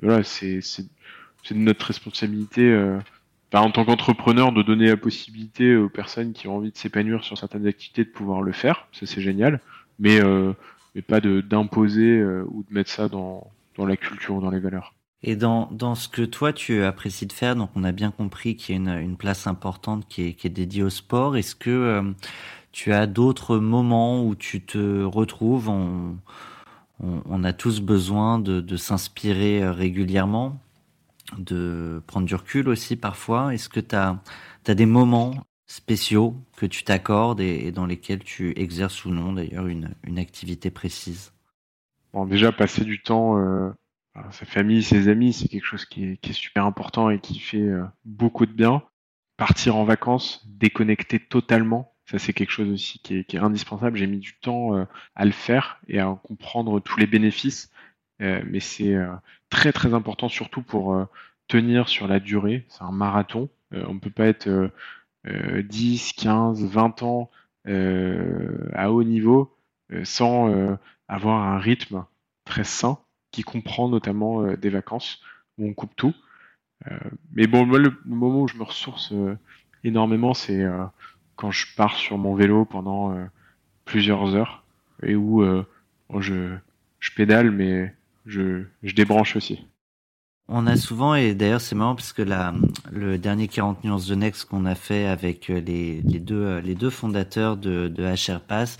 voilà, 0.00 0.22
c'est 0.24 0.60
notre 1.50 1.86
responsabilité. 1.86 2.74
en 3.52 3.70
tant 3.70 3.84
qu'entrepreneur, 3.84 4.52
de 4.52 4.62
donner 4.62 4.86
la 4.88 4.96
possibilité 4.96 5.76
aux 5.76 5.90
personnes 5.90 6.32
qui 6.32 6.48
ont 6.48 6.56
envie 6.56 6.72
de 6.72 6.78
s'épanouir 6.78 7.24
sur 7.24 7.36
certaines 7.36 7.66
activités 7.66 8.04
de 8.04 8.10
pouvoir 8.10 8.40
le 8.40 8.52
faire, 8.52 8.88
ça 8.92 9.04
c'est 9.04 9.20
génial. 9.20 9.60
Mais 9.98 10.20
mais 10.94 11.02
pas 11.02 11.20
d'imposer 11.20 12.18
euh, 12.18 12.44
ou 12.48 12.64
de 12.68 12.74
mettre 12.74 12.90
ça 12.90 13.08
dans 13.08 13.50
la 13.76 13.96
culture 13.96 14.34
ou 14.34 14.40
dans 14.40 14.50
les 14.50 14.58
valeurs. 14.58 14.94
Et 15.22 15.34
dans, 15.34 15.68
dans 15.72 15.94
ce 15.94 16.08
que 16.08 16.22
toi 16.22 16.52
tu 16.52 16.84
apprécies 16.84 17.26
de 17.26 17.32
faire, 17.32 17.56
donc 17.56 17.70
on 17.74 17.82
a 17.82 17.92
bien 17.92 18.10
compris 18.10 18.54
qu'il 18.56 18.74
y 18.76 18.88
a 18.88 19.00
une, 19.00 19.16
place 19.16 19.46
importante 19.46 20.06
qui 20.08 20.22
est, 20.28 20.34
qui 20.34 20.46
est 20.46 20.50
dédiée 20.50 20.84
au 20.84 20.90
sport. 20.90 21.36
Est-ce 21.36 21.56
que 21.56 21.70
euh, 21.70 22.02
tu 22.70 22.92
as 22.92 23.06
d'autres 23.06 23.58
moments 23.58 24.24
où 24.24 24.36
tu 24.36 24.60
te 24.60 25.02
retrouves? 25.02 25.68
On, 25.68 27.44
a 27.44 27.52
tous 27.52 27.80
besoin 27.80 28.38
de, 28.38 28.60
de 28.60 28.76
s'inspirer 28.76 29.62
euh, 29.62 29.72
régulièrement, 29.72 30.60
de 31.36 32.02
prendre 32.06 32.26
du 32.26 32.34
recul 32.34 32.68
aussi 32.68 32.96
parfois. 32.96 33.54
Est-ce 33.54 33.68
que 33.68 33.80
tu 33.80 33.96
as, 33.96 34.20
as, 34.66 34.74
des 34.74 34.86
moments 34.86 35.34
spéciaux 35.66 36.36
que 36.56 36.66
tu 36.66 36.84
t'accordes 36.84 37.40
et, 37.40 37.72
dans 37.72 37.86
lesquels 37.86 38.22
tu 38.22 38.52
exerces 38.58 39.04
ou 39.04 39.10
non 39.10 39.32
d'ailleurs 39.32 39.66
une, 39.66 39.94
une, 40.04 40.18
activité 40.18 40.70
précise? 40.70 41.32
Bon, 42.12 42.24
déjà 42.24 42.52
passer 42.52 42.84
du 42.84 43.02
temps, 43.02 43.38
euh, 43.38 43.70
sa 44.30 44.46
famille, 44.46 44.82
ses 44.82 45.08
amis, 45.08 45.32
c'est 45.32 45.48
quelque 45.48 45.64
chose 45.64 45.84
qui 45.84 46.18
est, 46.22 46.32
super 46.32 46.64
important 46.64 47.10
et 47.10 47.20
qui 47.20 47.38
fait 47.38 47.60
euh, 47.60 47.84
beaucoup 48.04 48.46
de 48.46 48.52
bien. 48.52 48.82
Partir 49.36 49.76
en 49.76 49.84
vacances, 49.84 50.44
déconnecter 50.48 51.20
totalement, 51.20 51.94
ça 52.06 52.18
c'est 52.18 52.32
quelque 52.32 52.50
chose 52.50 52.70
aussi 52.70 52.98
qui 52.98 53.18
est, 53.18 53.24
qui 53.24 53.36
est 53.36 53.40
indispensable. 53.40 53.96
J'ai 53.96 54.06
mis 54.06 54.18
du 54.18 54.34
temps 54.40 54.76
euh, 54.76 54.84
à 55.14 55.24
le 55.24 55.30
faire 55.30 55.80
et 55.88 56.00
à 56.00 56.18
comprendre 56.24 56.80
tous 56.80 56.98
les 56.98 57.06
bénéfices, 57.06 57.70
euh, 58.20 58.42
mais 58.46 58.60
c'est 58.60 58.96
très 59.48 59.72
très 59.72 59.94
important 59.94 60.28
surtout 60.28 60.62
pour 60.62 61.06
tenir 61.46 61.88
sur 61.88 62.08
la 62.08 62.20
durée. 62.20 62.66
C'est 62.68 62.82
un 62.82 62.92
marathon. 62.92 63.48
on 63.72 63.94
ne 63.94 64.00
peut 64.00 64.10
pas 64.10 64.26
être 64.26 64.70
10, 65.24 66.12
15, 66.14 66.64
20 66.64 67.02
ans 67.02 67.30
à 67.66 68.90
haut 68.90 69.04
niveau 69.04 69.56
sans 70.02 70.76
avoir 71.06 71.42
un 71.44 71.58
rythme 71.58 72.04
très 72.44 72.64
sain 72.64 72.98
qui 73.30 73.42
comprend 73.42 73.88
notamment 73.88 74.52
des 74.54 74.70
vacances 74.70 75.20
où 75.58 75.66
on 75.66 75.74
coupe 75.74 75.94
tout. 75.96 76.14
mais 77.32 77.46
bon, 77.46 77.66
le, 77.66 77.92
moment 78.04 78.42
où 78.42 78.48
je 78.48 78.56
me 78.56 78.62
ressource 78.62 79.12
énormément, 79.84 80.34
c'est 80.34 80.64
quand 81.36 81.50
je 81.50 81.66
pars 81.76 81.96
sur 81.96 82.18
mon 82.18 82.34
vélo 82.34 82.64
pendant 82.64 83.16
plusieurs 83.84 84.34
heures 84.34 84.64
et 85.02 85.14
où 85.14 85.44
je, 86.18 86.56
je 87.00 87.10
pédale, 87.14 87.50
mais 87.50 87.94
je, 88.26 88.64
je 88.82 88.94
débranche 88.94 89.36
aussi. 89.36 89.66
On 90.50 90.66
a 90.66 90.78
souvent, 90.78 91.14
et 91.14 91.34
d'ailleurs 91.34 91.60
c'est 91.60 91.74
marrant 91.74 91.94
parce 91.94 92.14
que 92.14 92.22
la, 92.22 92.54
le 92.90 93.18
dernier 93.18 93.48
40 93.48 93.84
nuances 93.84 94.06
de 94.06 94.14
Next 94.14 94.46
qu'on 94.46 94.64
a 94.64 94.74
fait 94.74 95.04
avec 95.04 95.50
euh, 95.50 95.60
les, 95.60 96.00
les, 96.00 96.18
deux, 96.20 96.42
euh, 96.42 96.60
les 96.62 96.74
deux 96.74 96.88
fondateurs 96.88 97.58
de, 97.58 97.88
de 97.88 98.02
HR 98.02 98.40
Pass 98.40 98.78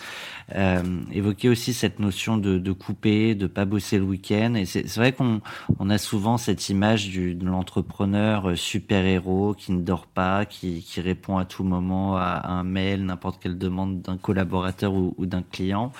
euh, 0.55 0.83
évoquait 1.13 1.51
aussi 1.51 1.75
cette 1.75 1.99
notion 1.99 2.39
de, 2.39 2.57
de 2.57 2.73
couper, 2.73 3.35
de 3.35 3.47
pas 3.47 3.67
bosser 3.67 3.99
le 3.99 4.05
week-end. 4.05 4.55
Et 4.55 4.65
c'est 4.65 4.97
vrai 4.97 5.13
qu'on 5.13 5.43
on 5.79 5.91
a 5.91 5.99
souvent 5.99 6.39
cette 6.39 6.71
image 6.71 7.11
du, 7.11 7.35
de 7.35 7.45
l'entrepreneur 7.45 8.49
euh, 8.49 8.57
super-héros 8.57 9.53
qui 9.53 9.73
ne 9.73 9.83
dort 9.83 10.07
pas, 10.07 10.47
qui, 10.47 10.81
qui 10.83 11.03
répond 11.03 11.37
à 11.37 11.45
tout 11.45 11.65
moment 11.65 12.17
à 12.17 12.49
un 12.49 12.65
mail, 12.65 13.05
n'importe 13.05 13.43
quelle 13.43 13.59
demande 13.59 14.01
d'un 14.01 14.17
collaborateur 14.17 14.95
ou, 14.95 15.15
d'un 15.27 15.43
client. 15.43 15.93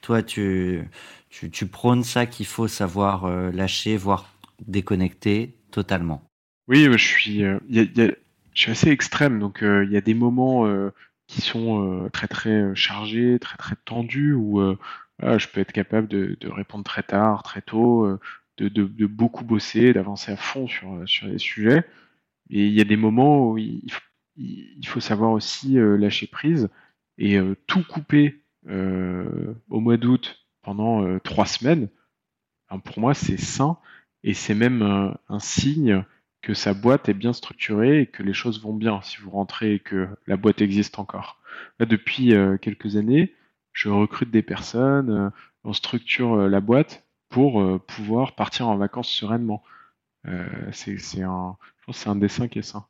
Toi, 0.00 0.22
tu, 0.22 0.88
tu, 1.28 1.50
tu 1.50 1.66
prônes 1.66 2.04
ça 2.04 2.24
qu'il 2.26 2.46
faut 2.46 2.68
savoir 2.68 3.28
lâcher, 3.50 3.96
voire 3.96 4.37
déconnecté 4.66 5.56
totalement. 5.70 6.28
Oui, 6.68 6.84
je 6.84 6.96
suis, 6.98 7.44
euh, 7.44 7.58
je 7.70 8.12
suis 8.54 8.70
assez 8.70 8.90
extrême, 8.90 9.38
donc 9.38 9.62
euh, 9.62 9.84
il 9.84 9.90
y 9.90 9.96
a 9.96 10.02
des 10.02 10.14
moments 10.14 10.66
euh, 10.66 10.90
qui 11.26 11.40
sont 11.40 12.08
très 12.12 12.28
très 12.28 12.74
chargés, 12.74 13.38
très 13.38 13.56
très 13.56 13.76
tendus, 13.84 14.32
où 14.32 14.62
je 15.20 15.46
peux 15.48 15.60
être 15.60 15.72
capable 15.72 16.08
de, 16.08 16.36
répondre 16.44 16.84
très 16.84 17.02
tard, 17.02 17.42
très 17.42 17.60
tôt, 17.60 18.18
de, 18.56 19.06
beaucoup 19.06 19.44
bosser, 19.44 19.92
d'avancer 19.92 20.32
à 20.32 20.36
fond 20.36 20.66
sur, 20.66 20.88
les 21.26 21.38
sujets. 21.38 21.84
Et 22.48 22.66
il 22.66 22.72
y 22.72 22.80
a 22.80 22.84
des 22.84 22.96
moments 22.96 23.50
où 23.50 23.58
il 23.58 23.92
faut, 23.92 24.00
il 24.36 24.86
faut 24.86 25.00
savoir 25.00 25.32
aussi 25.32 25.74
lâcher 25.74 26.26
prise 26.26 26.70
et 27.18 27.38
tout 27.66 27.84
couper 27.86 28.42
au 28.66 29.80
mois 29.80 29.98
d'août 29.98 30.46
pendant 30.62 31.18
trois 31.18 31.46
semaines. 31.46 31.88
pour 32.84 33.00
moi, 33.00 33.12
c'est 33.12 33.36
sain 33.36 33.76
et 34.24 34.34
c'est 34.34 34.54
même 34.54 34.82
un, 34.82 35.16
un, 35.28 35.38
signe 35.38 36.04
que 36.42 36.54
sa 36.54 36.74
boîte 36.74 37.08
est 37.08 37.14
bien 37.14 37.32
structurée 37.32 38.02
et 38.02 38.06
que 38.06 38.22
les 38.22 38.32
choses 38.32 38.62
vont 38.62 38.74
bien 38.74 39.00
si 39.02 39.18
vous 39.18 39.30
rentrez 39.30 39.74
et 39.74 39.78
que 39.80 40.08
la 40.26 40.36
boîte 40.36 40.60
existe 40.60 40.98
encore. 40.98 41.40
Là, 41.78 41.86
depuis 41.86 42.34
euh, 42.34 42.56
quelques 42.56 42.96
années, 42.96 43.34
je 43.72 43.88
recrute 43.88 44.30
des 44.30 44.42
personnes, 44.42 45.10
euh, 45.10 45.30
on 45.64 45.72
structure 45.72 46.34
euh, 46.34 46.48
la 46.48 46.60
boîte 46.60 47.04
pour 47.28 47.60
euh, 47.60 47.78
pouvoir 47.78 48.34
partir 48.34 48.68
en 48.68 48.76
vacances 48.76 49.10
sereinement. 49.10 49.62
Euh, 50.26 50.44
c'est 50.72 51.22
un, 51.22 51.56
un 52.06 52.16
dessin 52.16 52.48
qui 52.48 52.58
est 52.58 52.62
sain. 52.62 52.84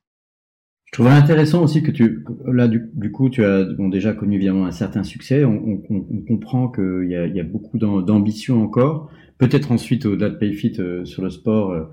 Je 0.86 0.92
trouve 0.92 1.08
intéressant 1.08 1.62
aussi 1.62 1.82
que 1.82 1.90
tu, 1.90 2.24
là, 2.46 2.66
du, 2.66 3.12
coup, 3.12 3.28
tu 3.28 3.44
as 3.44 3.64
déjà 3.64 4.14
connu 4.14 4.36
évidemment 4.36 4.64
un 4.64 4.70
certain 4.70 5.02
succès. 5.02 5.44
On, 5.44 5.82
comprend 6.26 6.68
qu'il 6.68 7.08
y 7.08 7.36
y 7.36 7.40
a 7.40 7.44
beaucoup 7.44 7.76
d'ambition 7.76 8.62
encore. 8.62 9.10
Peut-être 9.38 9.72
ensuite 9.72 10.04
au-delà 10.06 10.30
de 10.30 10.36
Payfit 10.36 10.74
euh, 10.78 11.04
sur 11.04 11.22
le 11.22 11.30
sport, 11.30 11.72
euh, 11.72 11.84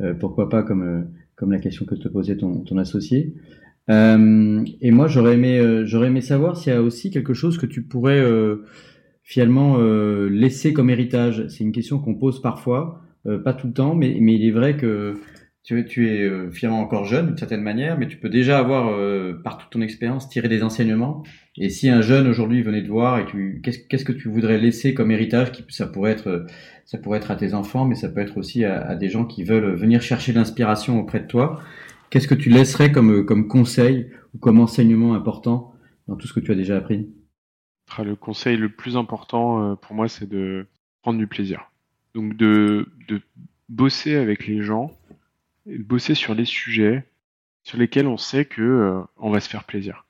euh, 0.00 0.14
pourquoi 0.14 0.48
pas 0.48 0.62
comme 0.62 0.82
euh, 0.82 1.02
comme 1.36 1.52
la 1.52 1.58
question 1.58 1.84
que 1.84 1.94
te 1.94 2.08
posait 2.08 2.36
ton, 2.36 2.60
ton 2.60 2.78
associé. 2.78 3.34
et 3.88 4.90
moi, 4.90 5.08
j'aurais 5.08 5.34
aimé 5.34 5.82
j'aurais 5.84 6.06
aimé 6.06 6.20
savoir 6.20 6.56
s'il 6.56 6.72
y 6.72 6.76
a 6.76 6.80
aussi 6.80 7.10
quelque 7.10 7.34
chose 7.34 7.58
que 7.58 7.66
tu 7.66 7.82
pourrais 7.82 8.22
finalement 9.24 9.76
laisser 10.28 10.72
comme 10.72 10.90
héritage. 10.90 11.48
C'est 11.48 11.64
une 11.64 11.72
question 11.72 11.98
qu'on 11.98 12.14
pose 12.14 12.40
parfois, 12.40 13.02
pas 13.42 13.52
tout 13.52 13.66
le 13.66 13.72
temps, 13.72 13.96
mais 13.96 14.16
mais 14.20 14.34
il 14.36 14.46
est 14.46 14.52
vrai 14.52 14.76
que 14.76 15.16
tu, 15.64 15.84
tu 15.86 16.10
es 16.10 16.20
euh, 16.20 16.50
finalement 16.50 16.80
encore 16.80 17.06
jeune 17.06 17.28
d'une 17.28 17.38
certaine 17.38 17.62
manière, 17.62 17.98
mais 17.98 18.06
tu 18.06 18.18
peux 18.18 18.28
déjà 18.28 18.58
avoir, 18.58 18.88
euh, 18.88 19.32
par 19.42 19.56
toute 19.58 19.70
ton 19.70 19.80
expérience, 19.80 20.28
tiré 20.28 20.46
des 20.48 20.62
enseignements. 20.62 21.24
Et 21.56 21.70
si 21.70 21.88
un 21.88 22.00
jeune 22.00 22.26
aujourd'hui 22.26 22.62
venait 22.62 22.82
te 22.82 22.88
voir 22.88 23.18
et 23.18 23.26
tu, 23.26 23.60
qu'est-ce, 23.62 24.04
que 24.04 24.12
tu 24.12 24.28
voudrais 24.28 24.58
laisser 24.58 24.92
comme 24.92 25.10
héritage 25.10 25.52
Ça 25.68 25.86
pourrait 25.86 26.10
être, 26.10 26.46
ça 26.84 26.98
pourrait 26.98 27.18
être 27.18 27.30
à 27.30 27.36
tes 27.36 27.54
enfants, 27.54 27.84
mais 27.84 27.94
ça 27.94 28.08
peut 28.08 28.20
être 28.20 28.36
aussi 28.38 28.64
à, 28.64 28.94
des 28.96 29.08
gens 29.08 29.24
qui 29.24 29.44
veulent 29.44 29.74
venir 29.74 30.02
chercher 30.02 30.32
l'inspiration 30.32 30.98
auprès 30.98 31.20
de 31.20 31.26
toi. 31.26 31.62
Qu'est-ce 32.10 32.26
que 32.26 32.34
tu 32.34 32.50
laisserais 32.50 32.90
comme, 32.90 33.48
conseil 33.48 34.10
ou 34.34 34.38
comme 34.38 34.60
enseignement 34.60 35.14
important 35.14 35.74
dans 36.08 36.16
tout 36.16 36.26
ce 36.26 36.32
que 36.32 36.40
tu 36.40 36.50
as 36.50 36.56
déjà 36.56 36.76
appris? 36.76 37.08
Ah, 37.96 38.02
Le 38.02 38.16
conseil 38.16 38.56
le 38.56 38.68
plus 38.68 38.96
important 38.96 39.72
euh, 39.72 39.74
pour 39.76 39.94
moi, 39.94 40.08
c'est 40.08 40.28
de 40.28 40.66
prendre 41.02 41.18
du 41.18 41.26
plaisir. 41.26 41.70
Donc 42.14 42.36
de, 42.36 42.88
de 43.08 43.20
bosser 43.68 44.16
avec 44.16 44.46
les 44.46 44.62
gens 44.62 44.90
bosser 45.66 46.14
sur 46.14 46.34
les 46.34 46.44
sujets 46.44 47.04
sur 47.62 47.78
lesquels 47.78 48.06
on 48.06 48.16
sait 48.16 48.44
que 48.44 48.62
euh, 48.62 49.00
on 49.16 49.30
va 49.30 49.40
se 49.40 49.48
faire 49.48 49.64
plaisir. 49.64 50.04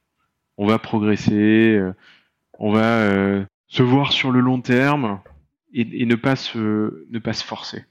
On 0.56 0.66
va 0.66 0.78
progresser, 0.78 1.76
euh, 1.76 1.94
on 2.58 2.73
va 2.73 3.00
euh, 3.00 3.44
se 3.68 3.82
voir 3.82 4.12
sur 4.12 4.30
le 4.30 4.40
long 4.40 4.61
terme 4.61 5.20
et, 5.73 6.02
et, 6.02 6.06
ne 6.06 6.14
pas 6.14 6.37
se 6.37 7.06
ne 7.11 7.18
pas 7.18 7.32
se 7.32 7.44
forcer. 7.44 7.84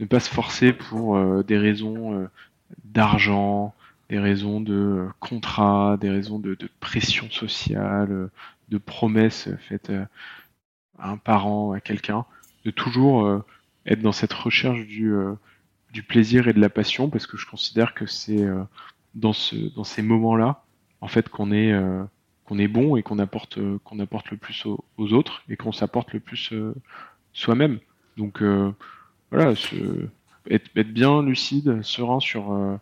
Ne 0.00 0.06
pas 0.06 0.20
se 0.20 0.30
forcer 0.30 0.72
pour 0.72 1.44
des 1.44 1.58
raisons 1.58 2.28
d'argent, 2.84 3.74
des 4.08 4.18
raisons 4.18 4.60
de 4.60 5.06
contrat, 5.20 5.96
des 6.00 6.10
raisons 6.10 6.38
de, 6.40 6.54
de 6.54 6.68
pression 6.80 7.30
sociale, 7.30 8.30
de 8.68 8.78
promesses 8.78 9.48
faites 9.68 9.92
à 10.98 11.10
un 11.10 11.18
parent, 11.18 11.72
à 11.72 11.80
quelqu'un, 11.80 12.24
de 12.64 12.70
toujours 12.72 13.44
être 13.86 14.00
dans 14.00 14.12
cette 14.12 14.32
recherche 14.32 14.86
du 14.86 15.14
du 15.92 16.02
plaisir 16.02 16.48
et 16.48 16.52
de 16.52 16.60
la 16.60 16.70
passion 16.70 17.08
parce 17.08 17.26
que 17.26 17.36
je 17.36 17.46
considère 17.46 17.94
que 17.94 18.06
c'est 18.06 18.42
euh, 18.42 18.62
dans 19.14 19.32
ce 19.32 19.56
dans 19.74 19.84
ces 19.84 20.02
moments-là 20.02 20.64
en 21.02 21.08
fait 21.08 21.28
qu'on 21.28 21.52
est 21.52 21.72
euh, 21.72 22.02
qu'on 22.44 22.58
est 22.58 22.68
bon 22.68 22.96
et 22.96 23.02
qu'on 23.02 23.18
apporte 23.18 23.58
euh, 23.58 23.78
qu'on 23.84 23.98
apporte 23.98 24.30
le 24.30 24.38
plus 24.38 24.64
aux, 24.64 25.12
autres 25.12 25.42
et 25.50 25.56
qu'on 25.56 25.72
s'apporte 25.72 26.14
le 26.14 26.20
plus 26.20 26.54
soi-même. 27.34 27.80
Donc 28.16 28.42
voilà, 29.30 29.54
ce, 29.54 29.76
être, 30.48 30.70
être, 30.76 30.92
bien 30.92 31.22
lucide, 31.22 31.82
serein 31.82 32.20
sur 32.20 32.78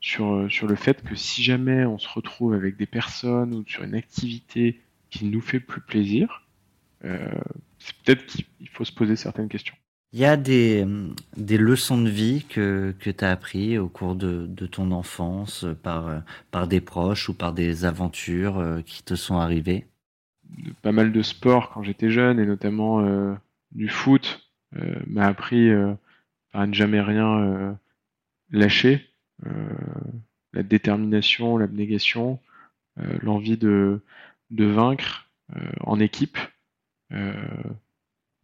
sur 0.00 0.50
sur 0.50 0.66
le 0.66 0.74
fait 0.76 1.02
que 1.02 1.14
si 1.14 1.42
jamais 1.42 1.84
on 1.84 1.98
se 1.98 2.08
retrouve 2.08 2.54
avec 2.54 2.76
des 2.76 2.86
personnes 2.86 3.54
ou 3.54 3.64
sur 3.66 3.84
une 3.84 3.94
activité 3.94 4.80
qui 5.10 5.26
nous 5.26 5.40
fait 5.40 5.60
plus 5.60 5.80
plaisir, 5.80 6.46
c'est 7.02 7.96
peut-être 8.04 8.26
qu'il 8.26 8.68
faut 8.68 8.84
se 8.84 8.92
poser 8.92 9.16
certaines 9.16 9.48
questions. 9.48 9.74
Il 10.12 10.20
y 10.20 10.24
a 10.24 10.36
des, 10.36 10.86
des 11.36 11.58
leçons 11.58 12.00
de 12.00 12.08
vie 12.08 12.44
que, 12.48 12.94
que 12.98 13.10
tu 13.10 13.24
as 13.24 13.30
appris 13.30 13.78
au 13.78 13.88
cours 13.88 14.14
de, 14.14 14.46
de 14.46 14.66
ton 14.66 14.90
enfance 14.90 15.66
par, 15.82 16.22
par 16.50 16.66
des 16.66 16.80
proches 16.80 17.28
ou 17.28 17.34
par 17.34 17.52
des 17.52 17.84
aventures 17.84 18.58
euh, 18.58 18.80
qui 18.80 19.02
te 19.02 19.14
sont 19.14 19.36
arrivées? 19.38 19.86
Pas 20.80 20.92
mal 20.92 21.12
de 21.12 21.22
sport 21.22 21.70
quand 21.70 21.82
j'étais 21.82 22.10
jeune 22.10 22.40
et 22.40 22.46
notamment 22.46 23.00
euh, 23.00 23.34
du 23.72 23.88
foot 23.88 24.50
euh, 24.76 25.00
m'a 25.06 25.26
appris 25.26 25.68
euh, 25.68 25.94
à 26.52 26.66
ne 26.66 26.74
jamais 26.74 27.00
rien 27.00 27.40
euh, 27.40 27.72
lâcher. 28.50 29.10
la 30.52 30.62
détermination, 30.62 31.58
l'abnégation, 31.58 32.40
l'envie 33.22 33.56
de, 33.56 34.00
de 34.50 34.64
vaincre 34.64 35.30
en 35.82 36.00
équipe 36.00 36.38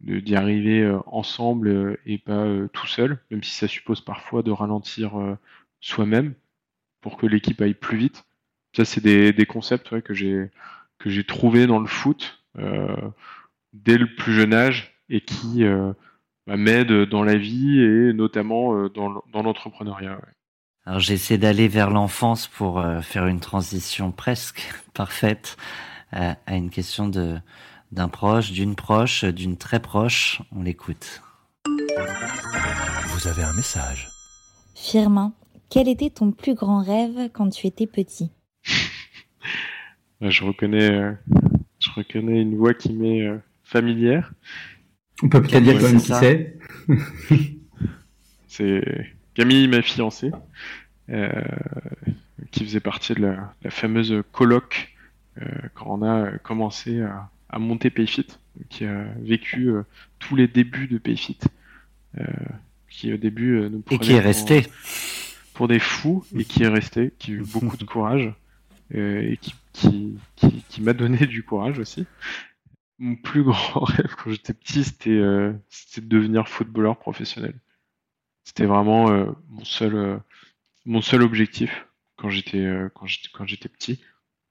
d'y 0.01 0.35
arriver 0.35 0.81
euh, 0.81 0.99
ensemble 1.07 1.67
euh, 1.67 1.99
et 2.05 2.17
pas 2.17 2.33
euh, 2.33 2.67
tout 2.67 2.87
seul, 2.87 3.19
même 3.31 3.43
si 3.43 3.51
ça 3.51 3.67
suppose 3.67 4.01
parfois 4.01 4.43
de 4.43 4.51
ralentir 4.51 5.13
soi-même 5.79 6.33
pour 7.01 7.17
que 7.17 7.25
l'équipe 7.25 7.61
aille 7.61 7.73
plus 7.73 7.97
vite. 7.97 8.25
Ça, 8.75 8.85
c'est 8.85 9.01
des, 9.01 9.45
concepts 9.45 10.01
que 10.01 10.13
j'ai 10.13 10.49
que 10.97 11.09
j'ai 11.09 11.23
trouvé 11.23 11.67
dans 11.67 11.79
le 11.79 11.87
foot 11.87 12.43
dès 13.73 13.97
le 13.97 14.15
plus 14.15 14.33
jeune 14.33 14.53
âge 14.53 14.97
et 15.09 15.21
qui 15.21 15.63
euh, 15.63 15.93
bah, 16.47 16.57
m'aident 16.57 17.03
dans 17.03 17.23
la 17.23 17.35
vie 17.35 17.79
et 17.79 18.13
notamment 18.13 18.87
dans, 18.89 19.21
l'entrepreneuriat. 19.33 20.19
Alors 20.85 20.99
j'essaie 20.99 21.37
d'aller 21.37 21.67
vers 21.67 21.89
l'enfance 21.89 22.47
pour 22.47 22.83
faire 23.01 23.27
une 23.27 23.39
transition 23.39 24.11
presque 24.11 24.73
parfaite 24.93 25.57
à 26.11 26.55
une 26.55 26.69
question 26.69 27.07
de 27.07 27.37
d'un 27.91 28.07
proche, 28.07 28.51
d'une 28.51 28.75
proche, 28.75 29.23
d'une 29.25 29.57
très 29.57 29.79
proche. 29.79 30.41
On 30.51 30.63
l'écoute. 30.63 31.21
Vous 33.07 33.27
avez 33.27 33.43
un 33.43 33.53
message. 33.53 34.09
Firmin, 34.75 35.33
quel 35.69 35.87
était 35.87 36.09
ton 36.09 36.31
plus 36.31 36.53
grand 36.53 36.83
rêve 36.83 37.29
quand 37.33 37.49
tu 37.49 37.67
étais 37.67 37.87
petit? 37.87 38.31
Je 40.21 40.43
reconnais, 40.43 40.91
euh, 40.91 41.11
je 41.79 41.89
reconnais 41.91 42.41
une 42.41 42.55
voix 42.55 42.73
qui 42.73 42.93
m'est 42.93 43.27
euh, 43.27 43.37
familière. 43.63 44.33
On 45.23 45.29
peut 45.29 45.41
peut-être 45.41 45.63
dire 45.63 45.79
quand 45.79 45.87
même 45.87 46.01
qui 46.01 46.13
c'est. 46.13 46.57
c'est 48.47 49.15
Camille, 49.33 49.67
ma 49.67 49.81
fiancée, 49.81 50.31
euh, 51.09 51.29
qui 52.51 52.63
faisait 52.63 52.79
partie 52.79 53.13
de 53.13 53.21
la, 53.21 53.53
la 53.61 53.69
fameuse 53.69 54.23
colloque 54.31 54.95
euh, 55.41 55.45
quand 55.73 55.99
on 55.99 56.03
a 56.03 56.37
commencé 56.39 57.01
à, 57.01 57.29
à 57.49 57.59
monter 57.59 57.89
Payfit, 57.89 58.27
qui 58.69 58.85
a 58.85 59.05
vécu 59.19 59.69
euh, 59.69 59.83
tous 60.19 60.35
les 60.35 60.47
débuts 60.47 60.87
de 60.87 60.97
Payfit, 60.97 61.39
euh, 62.17 62.23
qui 62.89 63.13
au 63.13 63.17
début 63.17 63.57
euh, 63.57 63.69
nous 63.69 63.83
et 63.91 63.99
qui 63.99 64.13
est 64.13 64.19
resté 64.19 64.61
pour, 64.61 64.71
pour, 65.53 65.67
des 65.67 65.79
fous 65.79 66.25
et 66.37 66.45
qui 66.45 66.63
est 66.63 66.67
resté, 66.67 67.13
qui 67.19 67.31
a 67.31 67.33
eu 67.35 67.43
beaucoup 67.53 67.77
de 67.77 67.83
courage 67.83 68.33
et 68.93 69.37
qui, 69.41 69.55
qui, 69.73 70.17
qui, 70.35 70.63
qui 70.69 70.81
m'a 70.81 70.93
donné 70.93 71.25
du 71.25 71.43
courage 71.43 71.79
aussi. 71.79 72.05
Mon 72.99 73.15
plus 73.15 73.43
grand 73.43 73.83
rêve 73.83 74.15
quand 74.15 74.29
j'étais 74.29 74.53
petit, 74.53 74.83
c'était 74.83 75.09
de 75.09 75.59
devenir 75.97 76.47
footballeur 76.47 76.97
professionnel. 76.97 77.55
C'était 78.43 78.65
vraiment 78.65 79.07
mon 79.49 79.65
seul 79.65 80.21
mon 80.85 81.01
seul 81.01 81.23
objectif 81.23 81.87
quand 82.15 82.29
j'étais 82.29 82.63
quand 82.93 83.07
j'étais 83.07 83.29
quand 83.33 83.47
j'étais 83.47 83.69
petit 83.69 83.99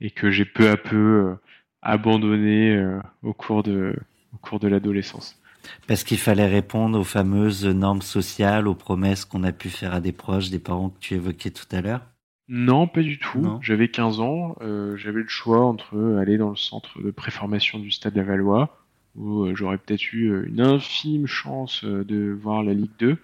et 0.00 0.10
que 0.10 0.32
j'ai 0.32 0.44
peu 0.44 0.68
à 0.68 0.76
peu 0.76 1.36
abandonné 1.84 2.82
au 3.22 3.32
cours 3.32 3.62
de 3.62 3.94
au 4.34 4.38
cours 4.38 4.58
de 4.58 4.68
l'adolescence. 4.68 5.38
Parce 5.86 6.04
qu'il 6.04 6.18
fallait 6.18 6.46
répondre 6.46 6.98
aux 6.98 7.04
fameuses 7.04 7.64
normes 7.64 8.02
sociales, 8.02 8.68
aux 8.68 8.74
promesses 8.74 9.24
qu'on 9.24 9.44
a 9.44 9.52
pu 9.52 9.70
faire 9.70 9.94
à 9.94 10.00
des 10.00 10.12
proches, 10.12 10.50
des 10.50 10.58
parents 10.58 10.90
que 10.90 10.98
tu 10.98 11.14
évoquais 11.14 11.50
tout 11.50 11.66
à 11.72 11.80
l'heure? 11.80 12.02
Non, 12.48 12.86
pas 12.86 13.00
du 13.00 13.18
tout. 13.18 13.58
J'avais 13.62 13.88
15 13.88 14.20
ans, 14.20 14.56
euh, 14.60 14.96
j'avais 14.96 15.22
le 15.22 15.28
choix 15.28 15.64
entre 15.64 16.18
aller 16.20 16.36
dans 16.36 16.50
le 16.50 16.56
centre 16.56 17.00
de 17.00 17.10
préformation 17.10 17.78
du 17.78 17.90
Stade 17.90 18.16
Lavallois, 18.16 18.76
où 19.16 19.44
euh, 19.44 19.54
j'aurais 19.54 19.78
peut-être 19.78 20.12
eu 20.12 20.26
euh, 20.26 20.46
une 20.46 20.60
infime 20.60 21.26
chance 21.26 21.84
de 21.84 22.30
voir 22.38 22.62
la 22.62 22.74
Ligue 22.74 22.90
2, 22.98 23.16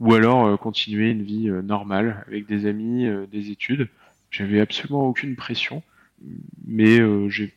ou 0.00 0.12
alors 0.12 0.58
continuer 0.58 1.10
une 1.10 1.22
vie 1.22 1.48
normale 1.48 2.22
avec 2.26 2.46
des 2.46 2.66
amis, 2.66 3.08
des 3.32 3.50
études. 3.50 3.88
J'avais 4.30 4.60
absolument 4.60 5.06
aucune 5.06 5.36
pression, 5.36 5.82
mais 6.66 6.98
j'ai 7.30 7.54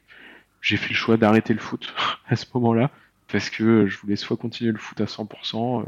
fait 0.62 0.89
le 0.89 0.96
choix 0.96 1.18
d'arrêter 1.18 1.54
le 1.54 1.60
foot 1.60 1.94
à 2.28 2.36
ce 2.36 2.46
moment-là 2.54 2.92
parce 3.32 3.50
que 3.50 3.88
je 3.88 3.98
voulais 4.00 4.16
soit 4.16 4.38
continuer 4.38 4.72
le 4.72 4.78
foot 4.78 5.00
à 5.01 5.06
100%, 5.06 5.82
euh, 5.82 5.86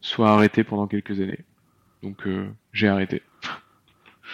soit 0.00 0.30
arrêter 0.30 0.64
pendant 0.64 0.86
quelques 0.86 1.20
années. 1.20 1.44
Donc 2.02 2.26
euh, 2.26 2.48
j'ai 2.72 2.88
arrêté. 2.88 3.22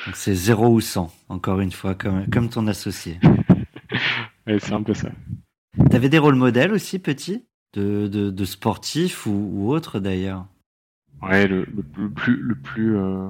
Donc 0.06 0.16
c'est 0.16 0.34
0 0.34 0.68
ou 0.68 0.80
100, 0.80 1.12
encore 1.28 1.60
une 1.60 1.72
fois, 1.72 1.94
comme, 1.94 2.28
comme 2.30 2.48
ton 2.48 2.66
associé. 2.66 3.18
c'est 4.46 4.72
un 4.72 4.82
peu 4.82 4.94
ça. 4.94 5.10
T'avais 5.90 6.08
des 6.08 6.18
rôles 6.18 6.36
modèles 6.36 6.72
aussi, 6.72 6.98
petit 6.98 7.44
de, 7.72 8.06
de, 8.06 8.30
de 8.30 8.44
sportifs 8.44 9.26
ou, 9.26 9.50
ou 9.52 9.72
autres 9.72 9.98
d'ailleurs? 9.98 10.46
Ouais, 11.22 11.48
le, 11.48 11.66
le, 11.96 12.08
plus, 12.08 12.36
le 12.36 12.54
plus 12.54 12.96
euh, 12.96 13.28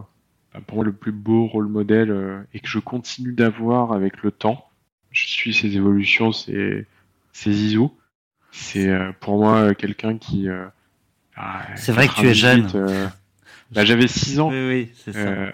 pour 0.66 0.76
moi, 0.76 0.84
le 0.84 0.92
plus 0.92 1.12
beau 1.12 1.46
rôle 1.46 1.68
modèle 1.68 2.44
et 2.52 2.60
que 2.60 2.68
je 2.68 2.78
continue 2.78 3.32
d'avoir 3.32 3.92
avec 3.92 4.22
le 4.22 4.30
temps, 4.30 4.63
je 5.14 5.28
suis 5.28 5.54
ses 5.54 5.76
évolutions, 5.76 6.32
c'est 6.32 6.86
Zizou. 7.32 7.90
C'est 8.50 8.88
euh, 8.88 9.12
pour 9.20 9.38
moi 9.38 9.74
quelqu'un 9.74 10.18
qui. 10.18 10.48
Euh, 10.48 10.66
c'est 11.76 11.92
vrai 11.92 12.08
que 12.08 12.14
tu 12.14 12.26
es 12.26 12.34
jeune. 12.34 12.68
Euh, 12.74 13.06
bah, 13.72 13.84
J'avais 13.84 14.06
6 14.06 14.40
ans. 14.40 14.50
Oui, 14.50 14.68
oui, 14.68 14.88
c'est 14.94 15.12
ça. 15.12 15.52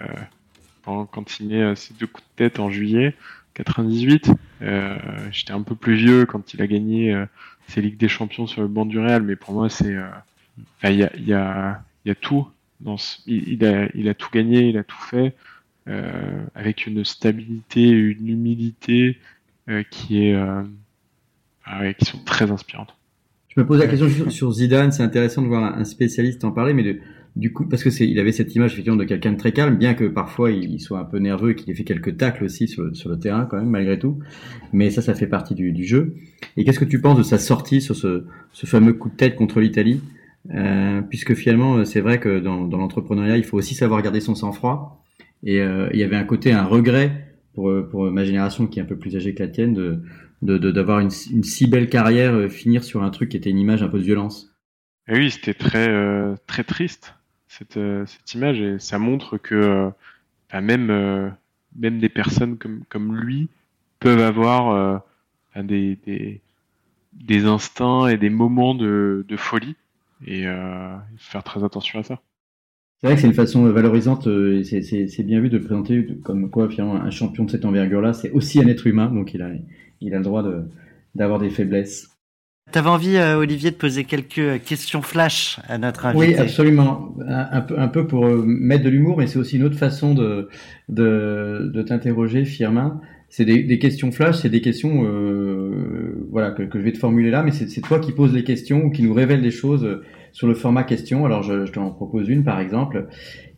quand 0.83 1.39
il 1.39 1.47
met 1.47 1.75
ses 1.75 1.93
deux 1.93 2.07
coups 2.07 2.27
de 2.27 2.35
tête 2.35 2.59
en 2.59 2.69
juillet 2.69 3.15
98. 3.53 4.31
J'étais 5.31 5.53
un 5.53 5.61
peu 5.61 5.75
plus 5.75 5.95
vieux 5.95 6.25
quand 6.25 6.53
il 6.53 6.61
a 6.61 6.67
gagné 6.67 7.15
ses 7.67 7.81
Ligues 7.81 7.97
des 7.97 8.09
Champions 8.09 8.47
sur 8.47 8.61
le 8.61 8.67
banc 8.67 8.85
du 8.85 8.99
Real, 8.99 9.21
mais 9.21 9.35
pour 9.35 9.53
moi, 9.53 9.69
c'est. 9.69 9.95
Il 10.83 10.91
y, 10.91 11.03
a, 11.03 11.11
y, 11.17 11.33
a, 11.33 11.81
y 12.05 12.11
a 12.11 12.15
tout. 12.15 12.47
Dans 12.81 12.97
il, 13.25 13.63
a, 13.65 13.87
il 13.93 14.09
a 14.09 14.13
tout 14.13 14.29
gagné, 14.31 14.69
il 14.69 14.77
a 14.77 14.83
tout 14.83 15.01
fait. 15.01 15.35
avec 16.55 16.85
une 16.85 17.03
stabilité, 17.03 17.89
une 17.89 18.27
humilité 18.27 19.17
qui 19.89 20.27
est 20.27 20.35
ah 21.65 21.93
qui 21.93 22.05
sont 22.05 22.19
très 22.25 22.51
inspirantes. 22.51 22.95
Je 23.47 23.59
me 23.59 23.65
pose 23.65 23.79
la 23.79 23.87
question 23.87 24.29
sur, 24.29 24.51
Zidane, 24.51 24.91
c'est 24.91 25.03
intéressant 25.03 25.41
de 25.41 25.47
voir 25.47 25.77
un 25.77 25.83
spécialiste 25.83 26.43
en 26.45 26.51
parler, 26.51 26.73
mais 26.73 26.99
du 27.35 27.51
coup, 27.51 27.65
parce 27.65 27.83
que 27.83 27.89
c'est, 27.89 28.07
il 28.07 28.17
avait 28.19 28.31
cette 28.31 28.55
image 28.55 28.73
effectivement 28.73 28.97
de 28.97 29.03
quelqu'un 29.03 29.33
de 29.33 29.37
très 29.37 29.51
calme, 29.51 29.77
bien 29.77 29.93
que 29.93 30.05
parfois 30.05 30.51
il, 30.51 30.79
soit 30.79 30.99
un 30.99 31.03
peu 31.03 31.17
nerveux 31.19 31.51
et 31.51 31.55
qu'il 31.55 31.69
ait 31.69 31.73
fait 31.73 31.83
quelques 31.83 32.17
tacles 32.17 32.45
aussi 32.45 32.67
sur 32.67 32.83
le, 32.83 32.93
sur 32.93 33.09
le 33.09 33.19
terrain 33.19 33.45
quand 33.45 33.57
même, 33.57 33.69
malgré 33.69 33.99
tout. 33.99 34.19
Mais 34.71 34.89
ça, 34.89 35.01
ça 35.01 35.13
fait 35.13 35.27
partie 35.27 35.53
du, 35.53 35.73
du 35.73 35.83
jeu. 35.83 36.15
Et 36.55 36.63
qu'est-ce 36.63 36.79
que 36.79 36.85
tu 36.85 37.01
penses 37.01 37.17
de 37.17 37.23
sa 37.23 37.37
sortie 37.37 37.81
sur 37.81 37.95
ce, 37.95 38.25
ce 38.53 38.65
fameux 38.65 38.93
coup 38.93 39.09
de 39.09 39.15
tête 39.15 39.35
contre 39.35 39.59
l'Italie? 39.59 40.01
Euh, 40.53 41.01
Puisque 41.01 41.33
finalement, 41.33 41.83
c'est 41.83 42.01
vrai 42.01 42.19
que 42.19 42.39
dans, 42.39 42.65
dans 42.65 42.77
l'entrepreneuriat, 42.77 43.37
il 43.37 43.43
faut 43.43 43.57
aussi 43.57 43.75
savoir 43.75 44.01
garder 44.01 44.21
son 44.21 44.33
sang-froid. 44.33 45.03
Et 45.43 45.59
euh, 45.59 45.89
il 45.93 45.99
y 45.99 46.03
avait 46.03 46.15
un 46.15 46.23
côté, 46.23 46.53
un 46.53 46.65
regret 46.65 47.30
pour, 47.53 47.71
pour 47.89 48.09
ma 48.11 48.23
génération 48.23 48.67
qui 48.67 48.79
est 48.79 48.81
un 48.81 48.85
peu 48.85 48.97
plus 48.97 49.15
âgée 49.15 49.33
que 49.33 49.43
la 49.43 49.49
tienne, 49.49 49.73
de, 49.73 50.01
d'avoir 50.41 50.99
une, 50.99 51.11
si 51.11 51.67
belle 51.67 51.89
carrière, 51.89 52.33
euh, 52.33 52.49
finir 52.49 52.83
sur 52.83 53.03
un 53.03 53.09
truc 53.09 53.29
qui 53.29 53.37
était 53.37 53.49
une 53.49 53.59
image 53.59 53.83
un 53.83 53.89
peu 53.89 53.99
de 53.99 54.03
violence. 54.03 54.53
Oui, 55.07 55.31
c'était 55.31 55.53
très 55.53 55.89
euh, 55.89 56.35
très 56.47 56.63
triste 56.63 57.15
cette, 57.47 57.77
euh, 57.77 58.05
cette 58.05 58.33
image 58.33 58.61
et 58.61 58.79
ça 58.79 58.97
montre 58.97 59.37
que 59.37 59.91
bah, 60.51 60.61
même 60.61 61.35
même 61.77 61.99
des 61.99 62.09
personnes 62.09 62.57
comme 62.57 62.83
comme 62.89 63.15
lui 63.15 63.49
peuvent 63.99 64.21
avoir 64.21 65.03
bah, 65.53 65.63
des, 65.63 65.97
des, 66.05 66.41
des 67.13 67.45
instincts 67.45 68.07
et 68.07 68.17
des 68.17 68.29
moments 68.29 68.73
de, 68.73 69.25
de 69.27 69.37
folie 69.37 69.75
et 70.25 70.45
faire 71.17 71.43
très 71.43 71.63
attention 71.63 71.99
à 71.99 72.03
ça. 72.03 72.21
C'est 73.01 73.07
vrai 73.07 73.15
que 73.15 73.21
c'est 73.21 73.27
une 73.27 73.33
façon 73.33 73.63
valorisante, 73.71 74.27
et 74.27 74.63
c'est 74.63 75.23
bien 75.23 75.39
vu 75.39 75.49
de 75.49 75.57
présenter 75.57 76.07
comme 76.23 76.51
quoi 76.51 76.69
finalement 76.69 76.95
un 76.95 77.09
champion 77.09 77.45
de 77.45 77.51
cette 77.51 77.65
envergure-là, 77.65 78.13
c'est 78.13 78.29
aussi 78.29 78.61
un 78.61 78.67
être 78.67 78.85
humain, 78.85 79.11
donc 79.11 79.33
il 79.33 79.41
a, 79.41 79.49
il 80.01 80.13
a 80.13 80.17
le 80.17 80.23
droit 80.23 80.43
d'avoir 81.15 81.39
des 81.39 81.49
faiblesses. 81.49 82.11
T'avais 82.71 82.89
envie, 82.89 83.17
euh, 83.17 83.37
Olivier, 83.37 83.71
de 83.71 83.75
poser 83.75 84.05
quelques 84.05 84.63
questions 84.63 85.01
flash 85.01 85.59
à 85.67 85.77
notre 85.77 86.05
invité? 86.05 86.27
Oui, 86.27 86.35
absolument. 86.35 87.13
Un, 87.27 87.61
peu, 87.61 87.77
un 87.77 87.87
peu 87.89 88.07
pour 88.07 88.25
euh, 88.25 88.43
mettre 88.45 88.83
de 88.83 88.89
l'humour, 88.89 89.17
mais 89.17 89.27
c'est 89.27 89.39
aussi 89.39 89.57
une 89.57 89.63
autre 89.63 89.77
façon 89.77 90.13
de, 90.13 90.47
de, 90.87 91.69
de 91.73 91.81
t'interroger, 91.81 92.45
Firmin. 92.45 93.01
C'est 93.27 93.45
des, 93.45 93.63
des, 93.63 93.79
questions 93.79 94.11
flash, 94.11 94.37
c'est 94.37 94.49
des 94.49 94.61
questions 94.61 95.05
euh, 95.05 96.27
voilà 96.31 96.51
que, 96.51 96.63
que, 96.63 96.79
je 96.79 96.83
vais 96.83 96.91
te 96.91 96.97
formuler 96.97 97.31
là, 97.31 97.43
mais 97.43 97.51
c'est 97.51 97.81
toi 97.81 97.99
qui 97.99 98.11
poses 98.11 98.33
les 98.33 98.43
questions 98.43 98.85
ou 98.85 98.89
qui 98.89 99.03
nous 99.03 99.13
révèlent 99.13 99.41
des 99.41 99.51
choses 99.51 100.01
sur 100.31 100.47
le 100.47 100.53
format 100.53 100.83
question. 100.83 101.25
Alors 101.25 101.43
je, 101.43 101.65
je 101.65 101.71
t'en 101.71 101.91
propose 101.91 102.29
une, 102.29 102.43
par 102.43 102.59
exemple. 102.59 103.07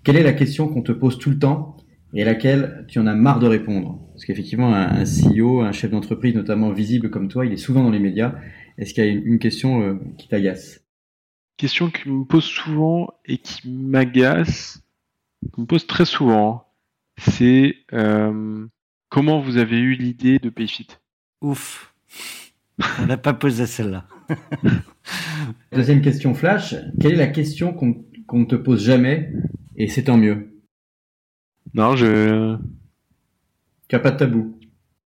Quelle 0.03 0.17
est 0.17 0.23
la 0.23 0.33
question 0.33 0.67
qu'on 0.67 0.81
te 0.81 0.91
pose 0.91 1.17
tout 1.17 1.29
le 1.29 1.39
temps 1.39 1.77
et 2.13 2.21
à 2.21 2.25
laquelle 2.25 2.85
tu 2.89 2.99
en 2.99 3.07
as 3.07 3.15
marre 3.15 3.39
de 3.39 3.47
répondre? 3.47 3.99
Parce 4.11 4.25
qu'effectivement, 4.25 4.73
un, 4.73 5.03
CEO, 5.05 5.61
un 5.61 5.71
chef 5.71 5.91
d'entreprise, 5.91 6.35
notamment 6.35 6.71
visible 6.71 7.09
comme 7.09 7.29
toi, 7.29 7.45
il 7.45 7.53
est 7.53 7.57
souvent 7.57 7.83
dans 7.83 7.89
les 7.89 7.99
médias. 7.99 8.35
Est-ce 8.77 8.93
qu'il 8.93 9.05
y 9.05 9.07
a 9.07 9.11
une 9.11 9.39
question 9.39 9.81
euh, 9.81 9.95
qui 10.17 10.27
t'agace? 10.27 10.81
Question 11.57 11.89
qui 11.89 12.09
me 12.09 12.25
pose 12.25 12.43
souvent 12.43 13.07
et 13.25 13.37
qui 13.37 13.69
m'agace, 13.69 14.83
qui 15.53 15.61
me 15.61 15.65
pose 15.65 15.87
très 15.87 16.05
souvent, 16.05 16.67
c'est 17.17 17.75
euh, 17.93 18.65
comment 19.09 19.39
vous 19.39 19.57
avez 19.57 19.77
eu 19.77 19.93
l'idée 19.93 20.39
de 20.39 20.49
Payfit 20.49 20.87
Ouf 21.41 21.93
On 22.99 23.05
n'a 23.05 23.17
pas 23.17 23.33
posé 23.33 23.65
celle-là. 23.65 24.05
Deuxième 25.71 26.01
question 26.01 26.33
flash, 26.33 26.75
quelle 26.99 27.13
est 27.13 27.17
la 27.17 27.27
question 27.27 27.73
qu'on 27.73 28.39
ne 28.39 28.45
te 28.45 28.55
pose 28.55 28.83
jamais 28.83 29.31
et 29.75 29.87
c'est 29.87 30.03
tant 30.03 30.17
mieux? 30.17 30.53
Non, 31.73 31.95
je. 31.95 32.57
Tu 33.87 33.95
as 33.95 33.99
pas 33.99 34.11
de 34.11 34.17
tabou? 34.17 34.59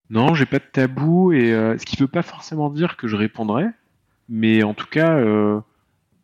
Non, 0.09 0.33
j'ai 0.33 0.45
pas 0.45 0.59
de 0.59 0.65
tabou 0.71 1.31
et 1.31 1.53
euh, 1.53 1.77
ce 1.77 1.85
qui 1.85 1.95
veut 1.97 2.07
pas 2.07 2.21
forcément 2.21 2.69
dire 2.69 2.97
que 2.97 3.07
je 3.07 3.15
répondrai, 3.15 3.65
mais 4.27 4.61
en 4.61 4.73
tout 4.73 4.87
cas, 4.87 5.17
euh, 5.17 5.59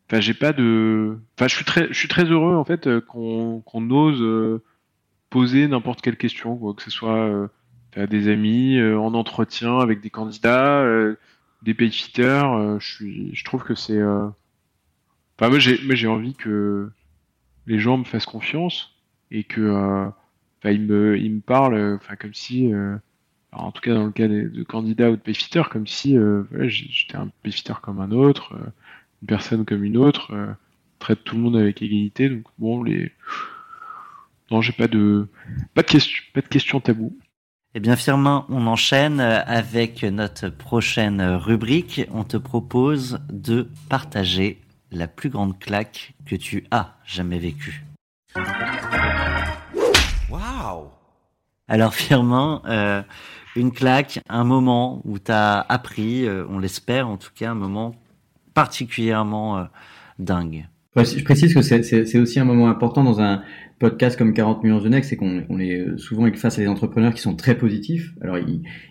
enfin, 0.06 0.20
j'ai 0.20 0.34
pas 0.34 0.52
de. 0.52 1.18
Enfin, 1.36 1.48
je 1.48 1.54
suis 1.54 1.64
très, 1.64 1.88
je 1.88 1.98
suis 1.98 2.08
très 2.08 2.24
heureux 2.24 2.54
en 2.54 2.64
fait 2.64 2.86
euh, 2.86 3.00
qu'on 3.00 3.62
qu'on 3.64 3.90
ose 3.90 4.60
poser 5.30 5.68
n'importe 5.68 6.02
quelle 6.02 6.16
question, 6.16 6.56
quoi, 6.56 6.74
que 6.74 6.82
ce 6.82 6.90
soit 6.90 7.50
à 7.96 8.06
des 8.06 8.28
amis, 8.28 8.80
en 8.80 9.14
entretien 9.14 9.78
avec 9.78 10.00
des 10.00 10.10
candidats, 10.10 10.84
des 11.62 11.74
payfitters. 11.74 12.78
je 12.80 12.86
suis, 12.86 13.34
je 13.34 13.44
trouve 13.44 13.64
que 13.64 13.74
c'est. 13.74 14.02
Enfin, 14.02 15.48
moi, 15.50 15.58
j'ai, 15.58 15.80
moi, 15.84 15.94
j'ai 15.94 16.08
envie 16.08 16.34
que 16.34 16.90
les 17.66 17.78
gens 17.78 17.98
me 17.98 18.04
fassent 18.04 18.26
confiance 18.26 18.94
et 19.30 19.44
que 19.44 20.10
Enfin, 20.60 20.72
il 20.72 20.82
me, 20.82 21.16
il 21.18 21.36
me 21.36 21.40
parle, 21.40 21.74
euh, 21.74 21.96
enfin, 21.96 22.16
comme 22.16 22.34
si, 22.34 22.72
euh, 22.72 22.96
en 23.52 23.70
tout 23.72 23.80
cas 23.80 23.94
dans 23.94 24.06
le 24.06 24.12
cas 24.12 24.28
de, 24.28 24.62
candidats 24.64 25.10
ou 25.10 25.16
de 25.16 25.20
payfitter, 25.20 25.62
comme 25.70 25.86
si 25.86 26.16
euh, 26.16 26.42
voilà, 26.50 26.68
j'étais 26.68 27.16
un 27.16 27.30
payfitter 27.42 27.74
comme 27.82 28.00
un 28.00 28.10
autre, 28.10 28.54
une 29.22 29.28
personne 29.28 29.64
comme 29.64 29.84
une 29.84 29.96
autre, 29.96 30.56
traite 30.98 31.24
tout 31.24 31.36
le 31.36 31.42
monde 31.42 31.56
avec 31.56 31.82
égalité. 31.82 32.28
Donc 32.28 32.44
bon, 32.58 32.82
les, 32.82 33.12
non, 34.50 34.60
j'ai 34.62 34.72
pas 34.72 34.88
de, 34.88 35.28
pas 35.74 35.82
de 35.82 35.88
question, 35.88 36.22
pas 36.34 36.40
de 36.40 36.48
question 36.48 36.80
tabou. 36.80 37.16
Eh 37.78 37.80
bien, 37.80 37.94
Firmin, 37.94 38.44
on 38.48 38.66
enchaîne 38.66 39.20
avec 39.20 40.02
notre 40.02 40.48
prochaine 40.48 41.22
rubrique. 41.22 42.00
On 42.12 42.24
te 42.24 42.36
propose 42.36 43.20
de 43.32 43.68
partager 43.88 44.60
la 44.90 45.06
plus 45.06 45.30
grande 45.30 45.56
claque 45.60 46.14
que 46.26 46.34
tu 46.34 46.64
as 46.72 46.96
jamais 47.06 47.38
vécue. 47.38 47.84
Alors 51.68 51.94
Firmin, 51.94 52.62
euh, 52.66 53.00
une 53.54 53.70
claque, 53.70 54.18
un 54.28 54.42
moment 54.42 55.00
où 55.04 55.20
tu 55.20 55.30
as 55.30 55.60
appris, 55.60 56.26
euh, 56.26 56.44
on 56.50 56.58
l'espère 56.58 57.08
en 57.08 57.16
tout 57.16 57.30
cas, 57.32 57.52
un 57.52 57.54
moment 57.54 57.94
particulièrement 58.54 59.56
euh, 59.56 59.64
dingue. 60.18 60.66
Je 60.96 61.22
précise 61.22 61.54
que 61.54 61.62
c'est 61.62 62.18
aussi 62.18 62.40
un 62.40 62.44
moment 62.44 62.70
important 62.70 63.04
dans 63.04 63.20
un 63.20 63.44
podcast 63.78 64.18
comme 64.18 64.34
40 64.34 64.64
millions 64.64 64.80
de 64.80 64.88
next, 64.88 65.10
c'est 65.10 65.16
qu'on 65.16 65.58
est 65.58 65.98
souvent 65.98 66.30
face 66.34 66.58
à 66.58 66.62
des 66.62 66.68
entrepreneurs 66.68 67.14
qui 67.14 67.20
sont 67.20 67.36
très 67.36 67.56
positifs. 67.56 68.12
Alors 68.20 68.38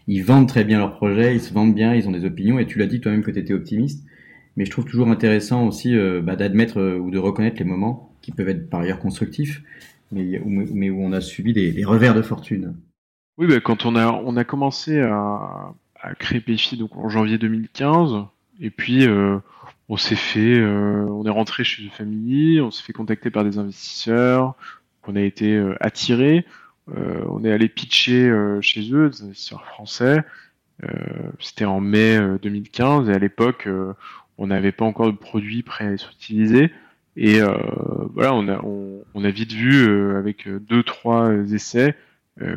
ils, 0.08 0.24
vendent 0.24 0.48
très 0.48 0.64
bien 0.64 0.80
leurs 0.80 0.96
projets, 0.96 1.36
ils 1.36 1.42
se 1.42 1.54
vendent 1.54 1.76
bien, 1.76 1.94
ils 1.94 2.08
ont 2.08 2.12
des 2.12 2.26
opinions, 2.26 2.60
et 2.60 2.66
tu 2.66 2.80
l'as 2.80 2.88
dit 2.88 3.02
toi-même 3.02 3.24
que 3.24 3.32
tu 3.32 3.40
étais 3.40 3.54
optimiste. 3.54 4.06
Mais 4.56 4.66
je 4.66 4.72
trouve 4.72 4.86
toujours 4.86 5.10
intéressant 5.10 5.68
aussi 5.68 5.96
bah, 6.24 6.36
d'admettre 6.36 6.82
ou 7.00 7.12
de 7.12 7.18
reconnaître 7.18 7.58
les 7.60 7.66
moments 7.66 8.08
qui 8.22 8.32
peuvent 8.32 8.50
être 8.50 8.70
par 8.70 8.82
ailleurs 8.82 9.00
constructifs, 9.00 9.64
mais, 10.12 10.40
où 10.40 11.02
on 11.02 11.12
a 11.14 11.22
subi 11.22 11.54
des, 11.54 11.86
revers 11.86 12.14
de 12.14 12.22
fortune. 12.22 12.76
Oui, 13.38 13.48
bah, 13.48 13.60
quand 13.60 13.86
on 13.86 13.96
a, 13.96 14.12
on 14.12 14.36
a 14.36 14.44
commencé 14.44 15.00
à, 15.00 15.74
créer 16.20 16.40
PFI 16.40 16.78
donc 16.78 16.96
en 16.96 17.10
janvier 17.10 17.38
2015, 17.38 18.26
et 18.60 18.70
puis 18.70 19.06
euh, 19.08 19.38
on 19.90 19.98
s'est 19.98 20.16
fait, 20.16 20.60
euh, 20.60 21.06
on 21.10 21.26
est 21.26 21.30
rentré 21.30 21.64
chez 21.64 21.84
une 21.84 21.90
famille, 21.90 22.62
on 22.62 22.72
s'est 22.72 22.84
fait 22.84 22.94
contacter 22.94 23.30
par 23.30 23.44
des 23.44 23.58
investisseurs, 23.58 24.56
on 25.08 25.16
a 25.16 25.22
été 25.22 25.56
euh, 25.56 25.76
attiré, 25.80 26.46
on 26.90 27.44
est 27.44 27.52
allé 27.52 27.68
pitcher 27.68 28.32
chez 28.62 28.94
eux, 28.94 29.10
des 29.10 29.22
investisseurs 29.22 29.66
français. 29.66 30.24
C'était 31.38 31.66
en 31.66 31.82
mai 31.82 32.18
2015 32.42 33.10
et 33.10 33.14
à 33.14 33.20
l'époque 33.20 33.68
on 34.38 34.48
n'avait 34.48 34.72
pas 34.72 34.86
encore 34.86 35.08
de 35.08 35.18
produit 35.18 35.64
prêt 35.64 35.86
à 35.86 35.92
être 35.92 36.12
utilisé. 36.14 36.72
Et 37.18 37.42
voilà, 38.14 38.34
on 38.34 38.48
a, 38.48 38.62
on, 38.64 39.24
a 39.26 39.30
vite 39.30 39.52
vu 39.52 40.16
avec 40.16 40.48
deux 40.48 40.82
trois 40.82 41.30
essais 41.52 41.94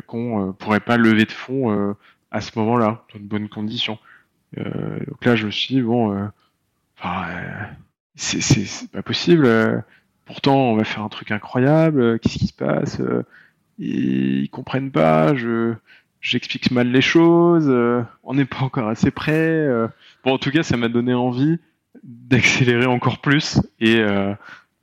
qu'on 0.07 0.55
pourrait 0.57 0.79
pas 0.79 0.95
lever 0.95 1.25
de 1.25 1.31
fonds 1.33 1.93
à 2.31 2.39
ce 2.39 2.57
moment-là, 2.57 3.03
dans 3.13 3.19
de 3.19 3.25
bonnes 3.25 3.49
conditions. 3.49 3.99
Euh, 4.57 4.99
donc 5.07 5.23
là, 5.25 5.35
je 5.35 5.45
me 5.45 5.51
suis 5.51 5.75
dit, 5.75 5.81
bon, 5.81 6.29
euh, 7.05 7.07
euh, 7.09 7.65
c'est 8.15 8.91
pas 8.91 9.01
possible. 9.01 9.83
pourtant, 10.25 10.55
on 10.55 10.75
va 10.75 10.83
faire 10.83 11.03
un 11.03 11.09
truc 11.09 11.31
incroyable. 11.31 12.19
Qu'est-ce 12.19 12.37
qui 12.37 12.47
se 12.47 12.53
passe 12.53 13.01
ils, 13.79 14.49
comprennent 14.49 14.91
pas. 14.91 15.35
Je 15.35 15.73
j'explique 16.19 16.69
mal 16.69 16.91
les 16.91 17.01
choses. 17.01 17.69
on 18.23 18.33
n'est 18.33 18.45
pas 18.45 18.59
encore 18.61 18.89
assez 18.89 19.11
près. 19.11 19.67
bon, 20.23 20.33
en 20.33 20.37
tout 20.37 20.51
cas, 20.51 20.63
ça 20.63 20.77
m'a 20.77 20.89
donné 20.89 21.13
envie 21.13 21.57
d'accélérer 22.03 22.85
encore 22.85 23.19
plus 23.19 23.59
et 23.79 23.97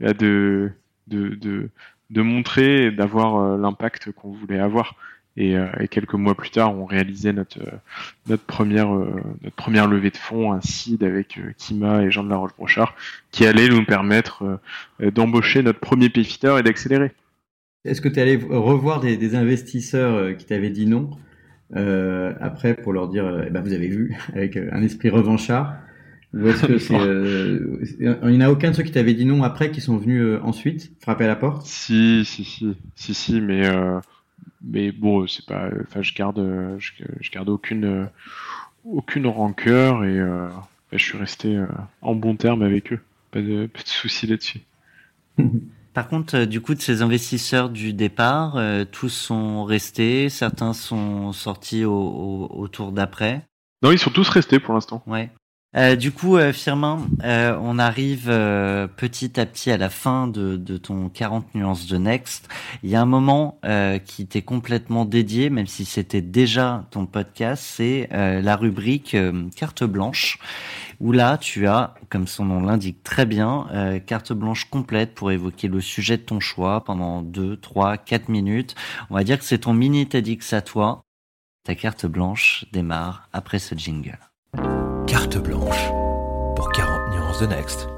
de, 0.01 0.73
de, 1.07 1.35
de, 1.35 1.71
de 2.11 2.23
montrer 2.23 2.91
d'avoir 2.91 3.57
l'impact 3.57 4.11
qu'on 4.13 4.33
voulait 4.33 4.59
avoir. 4.59 4.97
Euh, 5.39 5.69
et, 5.81 5.89
quelques 5.89 6.15
mois 6.15 6.35
plus 6.35 6.51
tard, 6.51 6.77
on 6.77 6.85
réalisait 6.85 7.33
notre 7.33 7.61
euh, 7.61 7.77
notre 8.29 8.43
première 8.45 8.93
euh, 8.93 9.21
notre 9.43 9.57
première 9.57 9.87
levée 9.87 10.11
de 10.11 10.17
fonds, 10.17 10.53
un 10.53 10.61
seed 10.61 11.05
avec 11.05 11.39
Kima 11.57 12.03
et 12.03 12.11
Jean 12.11 12.25
de 12.25 12.31
la 12.31 12.37
Roche-Brochard, 12.37 12.95
qui 13.31 13.47
allait 13.47 13.69
nous 13.69 13.85
permettre 13.85 14.61
d'embaucher 15.01 15.63
notre 15.63 15.81
premier 15.81 16.09
payfitter 16.09 16.57
et 16.59 16.63
d'accélérer. 16.63 17.13
Est-ce 17.85 18.01
que 18.01 18.09
tu 18.09 18.19
es 18.19 18.23
allé 18.23 18.37
revoir 18.37 19.01
des, 19.01 19.35
investisseurs 19.37 20.37
qui 20.37 20.45
t'avaient 20.45 20.71
dit 20.71 20.87
non 20.87 21.11
après 21.75 22.75
pour 22.75 22.93
leur 22.93 23.09
dire, 23.09 23.45
eh 23.47 23.51
ben, 23.51 23.61
vous 23.61 23.73
avez 23.73 23.89
vu, 23.89 24.17
avec 24.35 24.57
un 24.57 24.83
esprit 24.83 25.11
revanchard? 25.11 25.75
Ou 26.35 26.47
est-ce 26.49 26.67
que 26.67 26.79
c'est 26.79 26.95
il 28.01 28.37
n'y 28.37 28.37
en 28.37 28.41
a 28.41 28.51
aucun 28.51 28.71
de 28.71 28.77
ceux 28.77 28.83
qui 28.83 28.93
t'avaient 28.93 29.15
dit 29.15 29.25
non 29.25 29.43
après 29.45 29.71
qui 29.71 29.81
sont 29.81 29.97
venus 29.97 30.39
ensuite 30.43 30.91
frapper 31.01 31.25
à 31.25 31.29
la 31.29 31.37
porte? 31.37 31.65
Si 31.67 32.25
si 32.25 32.45
si 32.45 32.75
si 32.97 33.15
si 33.15 33.41
mais 33.41 33.63
mais 34.63 34.93
bon, 34.93 35.27
c'est 35.27 35.47
pas. 35.47 35.69
Enfin, 35.83 36.03
je 36.03 36.15
garde, 36.15 36.77
je, 36.79 37.31
garde 37.31 37.49
aucune, 37.49 38.09
aucune 38.85 39.27
rancœur 39.27 40.05
et 40.05 40.19
euh, 40.19 40.49
je 40.93 40.99
suis 40.99 41.19
resté 41.19 41.57
euh, 41.57 41.67
en 42.03 42.15
bon 42.15 42.37
terme 42.37 42.63
avec 42.63 42.93
eux. 42.93 43.01
Pas 43.31 43.41
de, 43.41 43.67
pas 43.67 43.83
de 43.83 43.89
souci 43.89 44.27
là-dessus. 44.27 44.61
Par 45.95 46.09
contre, 46.09 46.37
euh, 46.37 46.47
du 46.47 46.61
coup, 46.61 46.75
de 46.75 46.81
ces 46.81 47.03
investisseurs 47.03 47.71
du 47.71 47.93
départ, 47.93 48.59
tous 48.93 49.09
sont 49.09 49.65
restés, 49.65 50.29
certains 50.29 50.73
sont 50.73 51.33
sortis 51.33 51.85
au, 51.85 51.93
au, 51.93 52.49
au 52.53 52.69
tour 52.69 52.93
d'après. 52.93 53.43
Non, 53.83 53.93
ils 53.93 53.99
sont 53.99 54.11
tous 54.11 54.29
restés 54.29 54.59
pour 54.59 54.75
l'instant. 54.75 55.03
Ouais. 55.07 55.31
Euh, 55.77 55.97
du 55.97 56.13
coup, 56.13 56.39
euh, 56.39 56.55
Firmin, 56.55 57.07
euh, 57.25 57.55
on 57.61 57.79
arrive 57.79 58.29
petit 58.97 59.39
à 59.39 59.45
petit 59.45 59.71
à 59.71 59.77
la 59.77 59.91
fin 59.91 60.27
de, 60.27 60.57
ton 60.79 61.11
40 61.11 61.55
nuances 61.55 61.87
de 61.87 61.99
Next. 61.99 62.49
Il 62.83 62.89
y 62.91 62.97
a 62.97 63.03
un 63.03 63.07
moment 63.07 63.61
qui 64.05 64.27
t'est 64.27 64.43
complètement 64.43 65.05
dédié, 65.05 65.51
même 65.51 65.67
si 65.67 65.85
c'était 65.85 66.23
déjà 66.23 66.87
ton 66.91 67.07
podcast, 67.07 67.63
c'est 67.67 68.09
la 68.11 68.57
rubrique 68.57 69.17
carte 69.57 69.85
blanche, 69.85 70.39
où 71.01 71.13
là, 71.13 71.39
tu 71.39 71.67
as, 71.67 71.95
comme 72.09 72.27
son 72.27 72.45
nom 72.47 72.61
l'indique 72.61 73.03
très 73.03 73.27
bien, 73.27 73.67
carte 74.07 74.33
blanche 74.33 74.65
complète 74.67 75.15
pour 75.15 75.31
évoquer 75.31 75.69
le 75.69 75.81
sujet 75.81 76.17
de 76.17 76.23
ton 76.23 76.41
choix 76.41 76.85
pendant 76.85 77.23
2, 77.23 77.57
3, 77.57 77.97
4 77.99 78.29
minutes. 78.29 78.75
On 79.11 79.15
va 79.15 79.25
dire 79.25 79.39
que 79.39 79.45
c'est 79.45 79.59
ton 79.59 79.75
mini 79.75 80.07
TEDx 80.07 80.53
à 80.53 80.63
toi. 80.63 81.03
Ta 81.65 81.75
carte 81.75 82.07
blanche 82.07 82.65
démarre 82.73 83.29
après 83.33 83.59
ce 83.59 83.75
jingle. 83.75 84.28
Carte 85.19 85.39
blanche 85.39 85.89
pour 86.55 86.71
40 86.71 87.11
nuances 87.11 87.41
de 87.41 87.47
Next. 87.47 87.89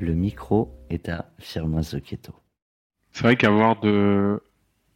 Le 0.00 0.12
micro 0.12 0.74
est 0.90 1.08
à 1.08 1.30
Firmin 1.38 1.82
Zocchetto. 1.82 2.32
C'est 3.12 3.22
vrai 3.22 3.36
qu'avoir 3.36 3.78
de, 3.78 4.42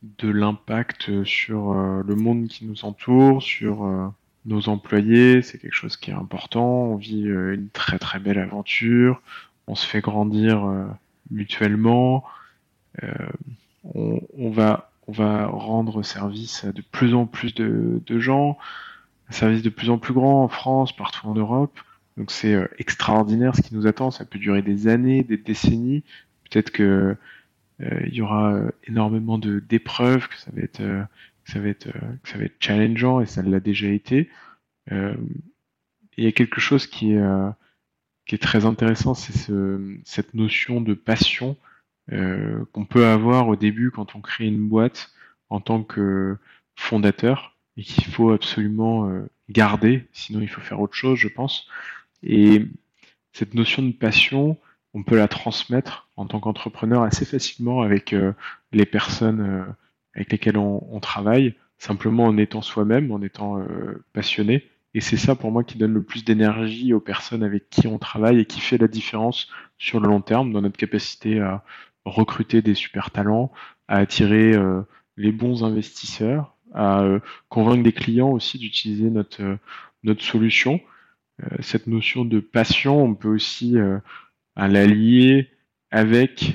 de 0.03 0.29
l'impact 0.29 1.23
sur 1.23 1.71
euh, 1.71 2.03
le 2.05 2.17
monde 2.17 2.49
qui 2.49 2.67
nous 2.67 2.85
entoure, 2.85 3.45
sur 3.45 3.85
euh, 3.85 4.09
nos 4.45 4.69
employés, 4.69 5.41
c'est 5.43 5.59
quelque 5.59 5.77
chose 5.77 5.97
qui 5.97 6.11
est 6.11 6.15
important. 6.15 6.67
On 6.67 6.97
vit 6.97 7.29
euh, 7.29 7.55
une 7.55 7.69
très 7.69 8.01
très 8.01 8.19
belle 8.19 8.39
aventure, 8.39 9.23
on 9.69 9.77
se 9.77 9.87
fait 9.87 10.01
grandir 10.01 10.69
mutuellement, 11.31 12.25
on, 13.95 14.21
on, 14.37 14.51
va 14.51 14.91
on 15.07 15.13
va 15.13 15.47
rendre 15.47 16.03
service 16.03 16.65
à 16.65 16.73
de 16.73 16.83
plus 16.83 17.15
en 17.15 17.27
plus 17.27 17.55
de, 17.55 18.01
gens, 18.19 18.59
un 19.29 19.33
service 19.33 19.63
de 19.63 19.71
plus 19.71 19.91
en 19.91 19.99
plus 19.99 20.15
grand 20.15 20.45
en 20.45 20.49
France, 20.49 20.95
partout 20.95 21.27
en 21.27 21.35
Europe. 21.35 21.79
Donc 22.17 22.31
c'est 22.31 22.55
euh, 22.55 22.67
extraordinaire 22.79 23.55
ce 23.55 23.63
qui 23.63 23.75
nous 23.75 23.87
attend. 23.87 24.11
Ça 24.11 24.25
peut 24.25 24.39
durer 24.39 24.63
des 24.63 24.89
années, 24.89 25.23
des 25.23 25.37
décennies. 25.37 26.03
Peut-être 26.51 26.71
que 26.71 27.17
euh, 27.81 28.01
il 28.07 28.15
y 28.15 28.23
aura 28.23 28.55
euh, 28.55 28.71
énormément 28.85 29.39
de 29.39 29.61
d'épreuves, 29.61 30.29
que 30.29 30.39
ça 30.39 30.51
va 30.53 30.63
être, 30.63 30.83
ça 31.45 31.61
va 31.61 31.69
être, 31.69 31.91
que 32.23 32.29
ça 32.29 32.39
va 32.39 32.45
être 32.45 32.57
challengeant 32.59 33.21
et 33.21 33.27
ça 33.27 33.43
l'a 33.43 33.61
déjà 33.61 33.89
été. 33.89 34.31
il 34.91 36.25
y 36.25 36.27
a 36.27 36.33
quelque 36.33 36.61
chose 36.61 36.87
qui 36.87 37.13
est 37.13 37.23
qui 38.27 38.35
est 38.35 38.39
très 38.39 38.65
intéressant, 38.67 39.15
c'est 39.15 39.37
ce, 39.37 39.99
cette 40.05 40.35
notion 40.35 40.81
de 40.81 40.95
passion 40.95 41.57
euh, 42.13 42.65
qu'on 42.73 42.85
peut 42.85 43.07
avoir 43.07 43.49
au 43.49 43.57
début 43.57 43.91
quand 43.91 44.15
on 44.15 44.21
crée 44.21 44.47
une 44.47 44.69
boîte 44.69 45.11
en 45.51 45.61
tant 45.61 45.83
que 45.83 46.37
fondateur 46.77 47.57
et 47.77 47.83
qu'il 47.83 48.05
faut 48.05 48.31
absolument 48.31 49.09
euh, 49.09 49.29
garder, 49.49 50.07
sinon 50.13 50.41
il 50.41 50.49
faut 50.49 50.61
faire 50.61 50.81
autre 50.81 50.95
chose, 50.95 51.19
je 51.19 51.29
pense. 51.29 51.69
Et 52.23 52.67
cette 53.33 53.55
notion 53.55 53.83
de 53.83 53.93
passion, 53.93 54.57
on 54.95 55.03
peut 55.03 55.17
la 55.17 55.29
transmettre 55.29 56.09
en 56.17 56.27
tant 56.27 56.41
qu'entrepreneur 56.41 57.03
assez 57.03 57.25
facilement 57.25 57.83
avec 57.83 58.13
euh, 58.13 58.33
les 58.73 58.87
personnes 58.87 59.75
avec 60.15 60.33
lesquelles 60.33 60.57
on, 60.57 60.87
on, 60.91 61.01
travaille, 61.01 61.55
simplement 61.77 62.25
en 62.25 62.39
étant 62.39 62.63
soi-même, 62.63 63.13
en 63.13 63.21
étant 63.21 63.63
passionné. 64.15 64.65
Et 64.95 65.03
c'est 65.03 65.19
ça 65.19 65.35
pour 65.35 65.53
moi 65.53 65.63
qui 65.63 65.77
donne 65.77 65.93
le 65.93 66.03
plus 66.03 66.25
d'énergie 66.25 66.95
aux 66.95 67.01
personnes 67.01 67.43
avec 67.43 67.69
qui 67.69 67.87
on 67.87 67.99
travaille 67.99 68.41
et 68.41 68.47
qui 68.47 68.61
fait 68.61 68.79
la 68.79 68.89
différence 68.89 69.49
sur 69.77 70.01
le 70.01 70.09
long 70.09 70.23
terme 70.23 70.55
dans 70.55 70.63
notre 70.63 70.79
capacité 70.79 71.39
à 71.39 71.63
recruter 72.07 72.63
des 72.63 72.75
super 72.75 73.11
talents, 73.11 73.53
à 73.89 73.99
attirer 73.99 74.55
euh, 74.55 74.83
les 75.17 75.33
bons 75.33 75.65
investisseurs, 75.65 76.57
à 76.73 77.03
euh, 77.03 77.21
convaincre 77.49 77.83
des 77.83 77.93
clients 77.93 78.31
aussi 78.31 78.59
d'utiliser 78.59 79.11
notre, 79.11 79.43
euh, 79.43 79.57
notre 80.03 80.23
solution. 80.23 80.81
cette 81.61 81.87
notion 81.87 82.25
de 82.25 82.41
passion, 82.41 83.03
on 83.03 83.15
peut 83.15 83.29
aussi 83.29 83.77
l'allier 84.57 85.51
avec 85.91 86.55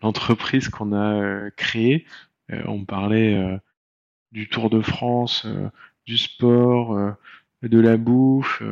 l'entreprise 0.00 0.68
qu'on 0.70 0.94
a 0.94 1.50
créée. 1.50 2.06
on 2.48 2.84
parlait 2.84 3.60
du 4.32 4.48
Tour 4.48 4.70
de 4.70 4.80
France, 4.80 5.46
du 6.06 6.16
sport, 6.16 7.16
de 7.62 7.80
la 7.80 7.98
bouffe. 7.98 8.62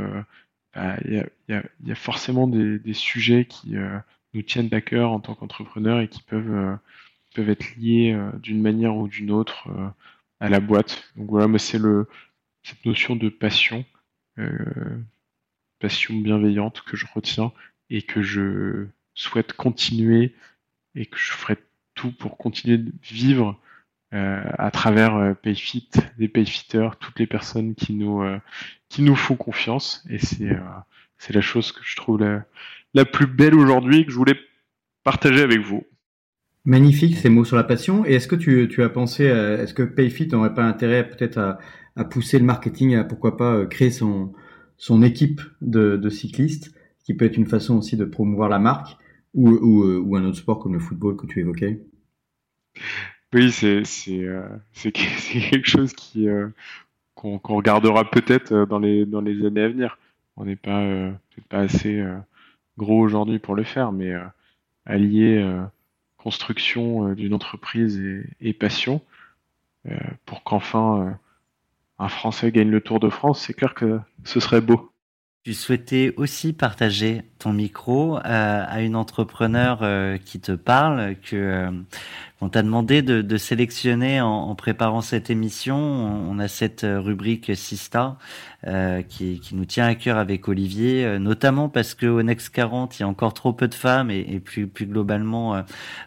Bah, 0.75 0.97
il 1.05 1.29
y, 1.49 1.91
a, 1.91 1.95
forcément 1.95 2.47
des 2.47 2.95
sujets 2.95 3.45
qui, 3.45 3.77
nous 4.35 4.43
tiennent 4.43 4.73
à 4.73 4.81
cœur 4.81 5.13
en 5.13 5.21
tant 5.21 5.35
qu'entrepreneurs 5.35 6.01
et 6.01 6.09
qui 6.09 6.23
peuvent, 6.23 6.55
euh, 6.55 6.77
peuvent 7.35 7.49
être 7.49 7.77
liés 7.77 8.13
euh, 8.13 8.31
d'une 8.39 8.61
manière 8.61 8.97
ou 8.97 9.09
d'une 9.09 9.31
autre 9.31 9.69
euh, 9.69 9.89
à 10.41 10.49
la 10.49 10.61
boîte. 10.61 11.05
Donc 11.17 11.31
voilà, 11.31 11.47
moi 11.47 11.59
c'est 11.59 11.81
cette 12.63 12.85
notion 12.85 13.17
de 13.17 13.29
passion, 13.29 13.85
passion 15.79 16.15
bienveillante 16.15 16.83
que 16.83 16.97
je 16.97 17.07
retiens 17.15 17.53
et 17.89 18.03
que 18.03 18.23
je 18.23 18.87
souhaite 19.15 19.53
continuer 19.53 20.35
et 20.95 21.07
que 21.07 21.17
je 21.17 21.33
ferai 21.33 21.57
tout 21.95 22.11
pour 22.11 22.37
continuer 22.37 22.79
de 22.79 22.93
vivre 23.03 23.59
à 24.11 24.71
travers 24.71 25.37
Payfit, 25.43 25.91
les 26.19 26.29
Payfitters, 26.29 26.91
toutes 26.99 27.19
les 27.19 27.27
personnes 27.27 27.75
qui 27.75 27.95
nous 27.95 28.23
qui 28.89 29.03
nous 29.03 29.17
font 29.17 29.37
confiance 29.37 30.05
et 30.11 30.19
c'est 30.19 30.57
c'est 31.19 31.35
la 31.35 31.41
chose 31.41 31.73
que 31.73 31.81
je 31.83 31.97
trouve 31.97 32.21
la, 32.21 32.45
la 32.95 33.05
plus 33.05 33.27
belle 33.27 33.55
aujourd'hui 33.55 34.05
que 34.05 34.13
je 34.13 34.17
voulais 34.17 34.39
partager 35.03 35.43
avec 35.43 35.61
vous. 35.61 35.85
Magnifique 36.65 37.17
ces 37.17 37.29
mots 37.29 37.45
sur 37.45 37.57
la 37.57 37.65
passion. 37.65 38.07
Et 38.07 38.15
est-ce 38.15 38.29
que 38.29 38.37
tu, 38.37 38.69
tu 38.69 38.83
as 38.83 38.89
pensé, 38.89 39.25
est-ce 39.25 39.75
que 39.75 39.83
Payfit 39.83 40.29
n'aurait 40.29 40.55
pas 40.55 40.65
intérêt 40.65 41.09
peut-être 41.09 41.39
à, 41.39 41.59
à, 41.97 42.05
pousser 42.05 42.39
le 42.39 42.45
marketing, 42.45 42.95
à 42.95 43.05
pourquoi 43.05 43.37
pas 43.37 43.55
euh, 43.55 43.67
créer 43.67 43.91
son, 43.91 44.33
son 44.79 45.03
équipe 45.03 45.43
de, 45.61 45.97
de 45.97 46.09
cyclistes 46.09 46.75
qui 47.05 47.15
peut 47.15 47.27
être 47.27 47.37
une 47.37 47.47
façon 47.47 47.77
aussi 47.77 47.97
de 47.97 48.05
promouvoir 48.05 48.49
la 48.49 48.59
marque 48.59 48.97
ou, 49.35 49.51
ou, 49.51 49.85
ou 49.99 50.17
un 50.17 50.25
autre 50.25 50.39
sport 50.39 50.59
comme 50.59 50.73
le 50.73 50.81
football 50.81 51.17
que 51.17 51.27
tu 51.27 51.41
évoquais? 51.41 51.81
Oui, 53.35 53.51
c'est 53.51 53.83
euh, 54.09 54.49
c'est 54.73 54.93
quelque 54.93 55.69
chose 55.69 55.93
qui 55.93 56.29
euh, 56.29 56.49
qu'on 57.15 57.41
regardera 57.43 58.09
peut-être 58.09 58.53
euh, 58.53 58.67
dans 58.67 58.79
les 58.79 59.07
dans 59.07 59.21
les 59.21 59.45
années 59.45 59.63
à 59.63 59.69
venir. 59.69 59.99
On 60.37 60.45
n'est 60.45 60.57
pas 60.57 60.81
euh, 60.81 61.13
pas 61.49 61.61
assez 61.61 62.01
euh, 62.01 62.17
gros 62.79 63.01
aujourd'hui 63.01 63.39
pour 63.39 63.55
le 63.55 63.65
faire, 63.65 63.93
mais 63.93 64.13
euh, 64.13 64.25
allier 64.87 65.43
construction 66.17 67.13
d'une 67.15 67.35
entreprise 67.35 68.03
et, 68.41 68.53
passion 68.53 69.01
pour 70.25 70.43
qu'enfin 70.43 71.19
un 71.99 72.09
Français 72.09 72.51
gagne 72.51 72.71
le 72.71 72.81
Tour 72.81 73.01
de 73.01 73.09
France, 73.09 73.41
c'est 73.41 73.55
clair 73.55 73.75
que 73.75 74.01
ce 74.25 74.41
serait 74.41 74.61
beau. 74.61 74.91
Tu 75.43 75.55
souhaitais 75.55 76.15
aussi 76.17 76.55
partager 76.55 77.23
ton 77.39 77.53
micro 77.53 78.19
à 78.23 78.81
une 78.81 78.97
entrepreneur 78.97 80.19
qui 80.21 80.41
te 80.41 80.53
parle, 80.53 81.17
que 81.17 81.71
on 82.41 82.49
t'a 82.49 82.63
demandé 82.63 83.01
de, 83.01 83.23
de 83.23 83.37
sélectionner 83.37 84.21
en, 84.21 84.29
en, 84.29 84.55
préparant 84.55 85.01
cette 85.01 85.31
émission. 85.31 85.77
On, 85.77 86.39
a 86.39 86.49
cette 86.49 86.85
rubrique 86.85 87.57
Sista 87.57 88.19
euh, 88.67 89.03
qui, 89.03 89.41
qui, 89.41 89.55
nous 89.55 89.67
tient 89.67 89.87
à 89.87 89.95
cœur 89.95 90.19
avec 90.19 90.49
Olivier, 90.49 91.05
euh, 91.05 91.19
notamment 91.19 91.69
parce 91.69 91.95
que 91.95 92.07
au 92.07 92.23
Next 92.23 92.49
40, 92.49 92.99
il 92.99 93.03
y 93.03 93.05
a 93.05 93.09
encore 93.09 93.35
trop 93.35 93.53
peu 93.53 93.69
de 93.69 93.75
femmes 93.75 94.11
et, 94.11 94.27
et 94.29 94.41
plus, 94.41 94.67
plus 94.67 94.87
globalement 94.87 95.55
euh, 95.55 95.63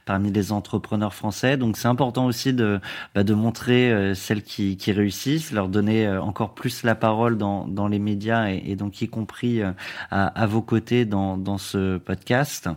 parmi 0.05 0.31
les 0.31 0.51
entrepreneurs 0.51 1.13
français. 1.13 1.55
Donc 1.55 1.77
c'est 1.77 1.87
important 1.87 2.25
aussi 2.25 2.53
de, 2.53 2.79
bah, 3.15 3.23
de 3.23 3.33
montrer 3.33 4.13
celles 4.15 4.43
qui, 4.43 4.75
qui, 4.75 4.91
réussissent, 4.91 5.51
leur 5.51 5.69
donner 5.69 6.07
encore 6.09 6.53
plus 6.53 6.83
la 6.83 6.95
parole 6.95 7.37
dans, 7.37 7.67
dans 7.67 7.87
les 7.87 7.99
médias 7.99 8.49
et, 8.49 8.63
et 8.65 8.75
donc 8.75 9.01
y 9.01 9.07
compris 9.07 9.61
à, 9.61 9.75
à, 10.09 10.45
vos 10.45 10.61
côtés 10.61 11.05
dans, 11.05 11.37
dans 11.37 11.57
ce 11.57 11.97
podcast. 11.97 12.69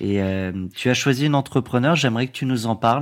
Et 0.00 0.20
tu 0.74 0.90
as 0.90 0.94
choisi 0.94 1.26
une 1.26 1.34
entrepreneur, 1.34 1.96
j'aimerais 1.96 2.26
que 2.26 2.32
tu 2.32 2.46
nous 2.46 2.66
en 2.66 2.76
parles 2.76 2.97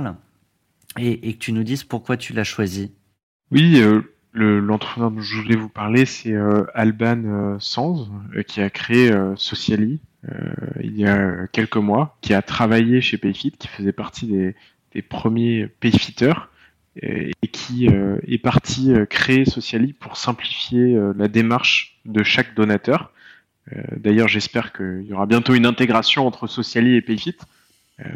et, 0.97 1.33
que 1.33 1.39
tu 1.39 1.51
nous 1.51 1.63
dises 1.63 1.83
pourquoi 1.83 2.17
tu 2.17 2.33
l'as 2.33 2.43
choisi. 2.43 2.91
Oui, 3.51 3.81
euh, 3.81 4.01
l'entrepreneur 4.33 5.11
dont 5.11 5.21
je 5.21 5.41
voulais 5.41 5.55
vous 5.55 5.69
parler, 5.69 6.05
c'est 6.05 6.33
euh, 6.33 6.65
Alban 6.73 7.23
euh, 7.23 7.57
Sanz, 7.59 8.09
qui 8.47 8.61
a 8.61 8.69
créé 8.69 9.11
Sociali 9.35 9.99
il 10.81 10.97
y 10.97 11.05
a 11.05 11.47
quelques 11.53 11.77
mois, 11.77 12.17
qui 12.19 12.33
a 12.33 12.41
travaillé 12.41 12.99
chez 12.99 13.17
Payfit, 13.17 13.51
qui 13.51 13.69
faisait 13.69 13.93
partie 13.93 14.27
des, 14.27 15.01
premiers 15.01 15.67
Payfitters, 15.67 16.49
et, 17.01 17.31
qui 17.53 17.85
est 17.85 18.37
parti 18.39 18.91
créer 19.09 19.45
Sociali 19.45 19.93
pour 19.93 20.17
simplifier 20.17 20.99
la 21.15 21.29
démarche 21.29 22.01
de 22.03 22.23
chaque 22.23 22.55
donateur. 22.55 23.13
D'ailleurs, 23.95 24.27
j'espère 24.27 24.73
qu'il 24.73 25.05
y 25.07 25.13
aura 25.13 25.27
bientôt 25.27 25.53
une 25.53 25.65
intégration 25.65 26.27
entre 26.27 26.47
Sociali 26.47 26.95
et 26.95 27.01
Payfit 27.01 27.37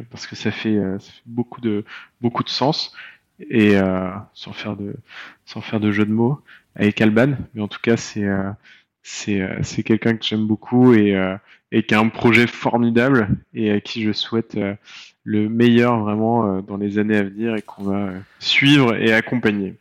parce 0.09 0.27
que 0.27 0.35
ça 0.35 0.51
fait, 0.51 0.75
euh, 0.75 0.99
ça 0.99 1.11
fait, 1.11 1.21
beaucoup 1.25 1.61
de 1.61 1.83
beaucoup 2.21 2.43
de 2.43 2.49
sens 2.49 2.93
et 3.39 3.77
euh, 3.77 4.09
sans 4.33 4.53
faire 4.53 4.75
de 4.75 4.95
sans 5.45 5.61
faire 5.61 5.79
de 5.79 5.91
jeu 5.91 6.05
de 6.05 6.11
mots 6.11 6.39
avec 6.75 7.01
Alban, 7.01 7.35
mais 7.53 7.61
en 7.61 7.67
tout 7.67 7.79
cas 7.81 7.97
c'est 7.97 8.27
c'est 9.03 9.41
c'est 9.63 9.83
quelqu'un 9.83 10.15
que 10.15 10.23
j'aime 10.23 10.45
beaucoup 10.45 10.93
et 10.93 11.15
et 11.71 11.83
qui 11.83 11.95
a 11.95 11.99
un 11.99 12.09
projet 12.09 12.47
formidable 12.47 13.29
et 13.53 13.71
à 13.71 13.81
qui 13.81 14.03
je 14.03 14.11
souhaite 14.11 14.57
le 15.23 15.49
meilleur 15.49 15.99
vraiment 15.99 16.61
dans 16.61 16.77
les 16.77 16.99
années 16.99 17.17
à 17.17 17.23
venir 17.23 17.55
et 17.55 17.61
qu'on 17.61 17.83
va 17.83 18.11
suivre 18.39 18.95
et 18.95 19.11
accompagner. 19.11 19.75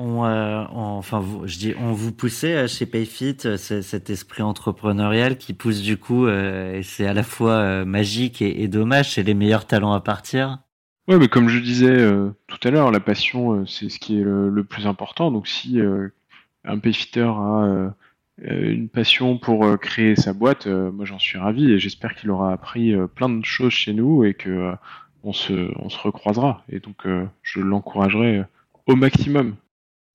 On, 0.00 0.24
euh, 0.24 0.62
on, 0.70 0.80
enfin, 0.80 1.18
vous, 1.18 1.48
je 1.48 1.58
dis, 1.58 1.74
on 1.76 1.92
vous 1.92 2.12
poussait 2.12 2.68
chez 2.68 2.86
Payfit 2.86 3.36
cet 3.56 4.10
esprit 4.10 4.44
entrepreneurial 4.44 5.36
qui 5.38 5.54
pousse 5.54 5.82
du 5.82 5.96
coup, 5.96 6.28
euh, 6.28 6.76
et 6.76 6.84
c'est 6.84 7.04
à 7.04 7.12
la 7.12 7.24
fois 7.24 7.54
euh, 7.54 7.84
magique 7.84 8.40
et, 8.40 8.68
dommage, 8.68 9.14
c'est 9.14 9.24
les 9.24 9.34
meilleurs 9.34 9.66
talents 9.66 9.92
à 9.92 10.00
partir. 10.00 10.60
Ouais, 11.08 11.18
mais 11.18 11.26
comme 11.26 11.48
je 11.48 11.58
disais 11.58 11.98
euh, 11.98 12.30
tout 12.46 12.60
à 12.62 12.70
l'heure, 12.70 12.92
la 12.92 13.00
passion, 13.00 13.66
c'est 13.66 13.88
ce 13.88 13.98
qui 13.98 14.20
est 14.20 14.22
le, 14.22 14.50
le, 14.50 14.62
plus 14.62 14.86
important. 14.86 15.32
Donc, 15.32 15.48
si 15.48 15.80
un 16.64 16.78
Payfitter 16.78 17.28
a 17.28 17.90
une 18.40 18.88
passion 18.88 19.36
pour 19.36 19.80
créer 19.80 20.14
sa 20.14 20.32
boîte, 20.32 20.68
moi 20.68 21.06
j'en 21.06 21.18
suis 21.18 21.38
ravi 21.38 21.72
et 21.72 21.80
j'espère 21.80 22.14
qu'il 22.14 22.30
aura 22.30 22.52
appris 22.52 22.94
plein 23.16 23.30
de 23.30 23.44
choses 23.44 23.72
chez 23.72 23.94
nous 23.94 24.22
et 24.22 24.34
que 24.34 24.74
on 25.24 25.32
se, 25.32 25.72
on 25.82 25.88
se 25.88 25.98
recroisera. 25.98 26.62
Et 26.68 26.78
donc, 26.78 27.04
je 27.42 27.58
l'encouragerai 27.58 28.44
au 28.86 28.94
maximum. 28.94 29.56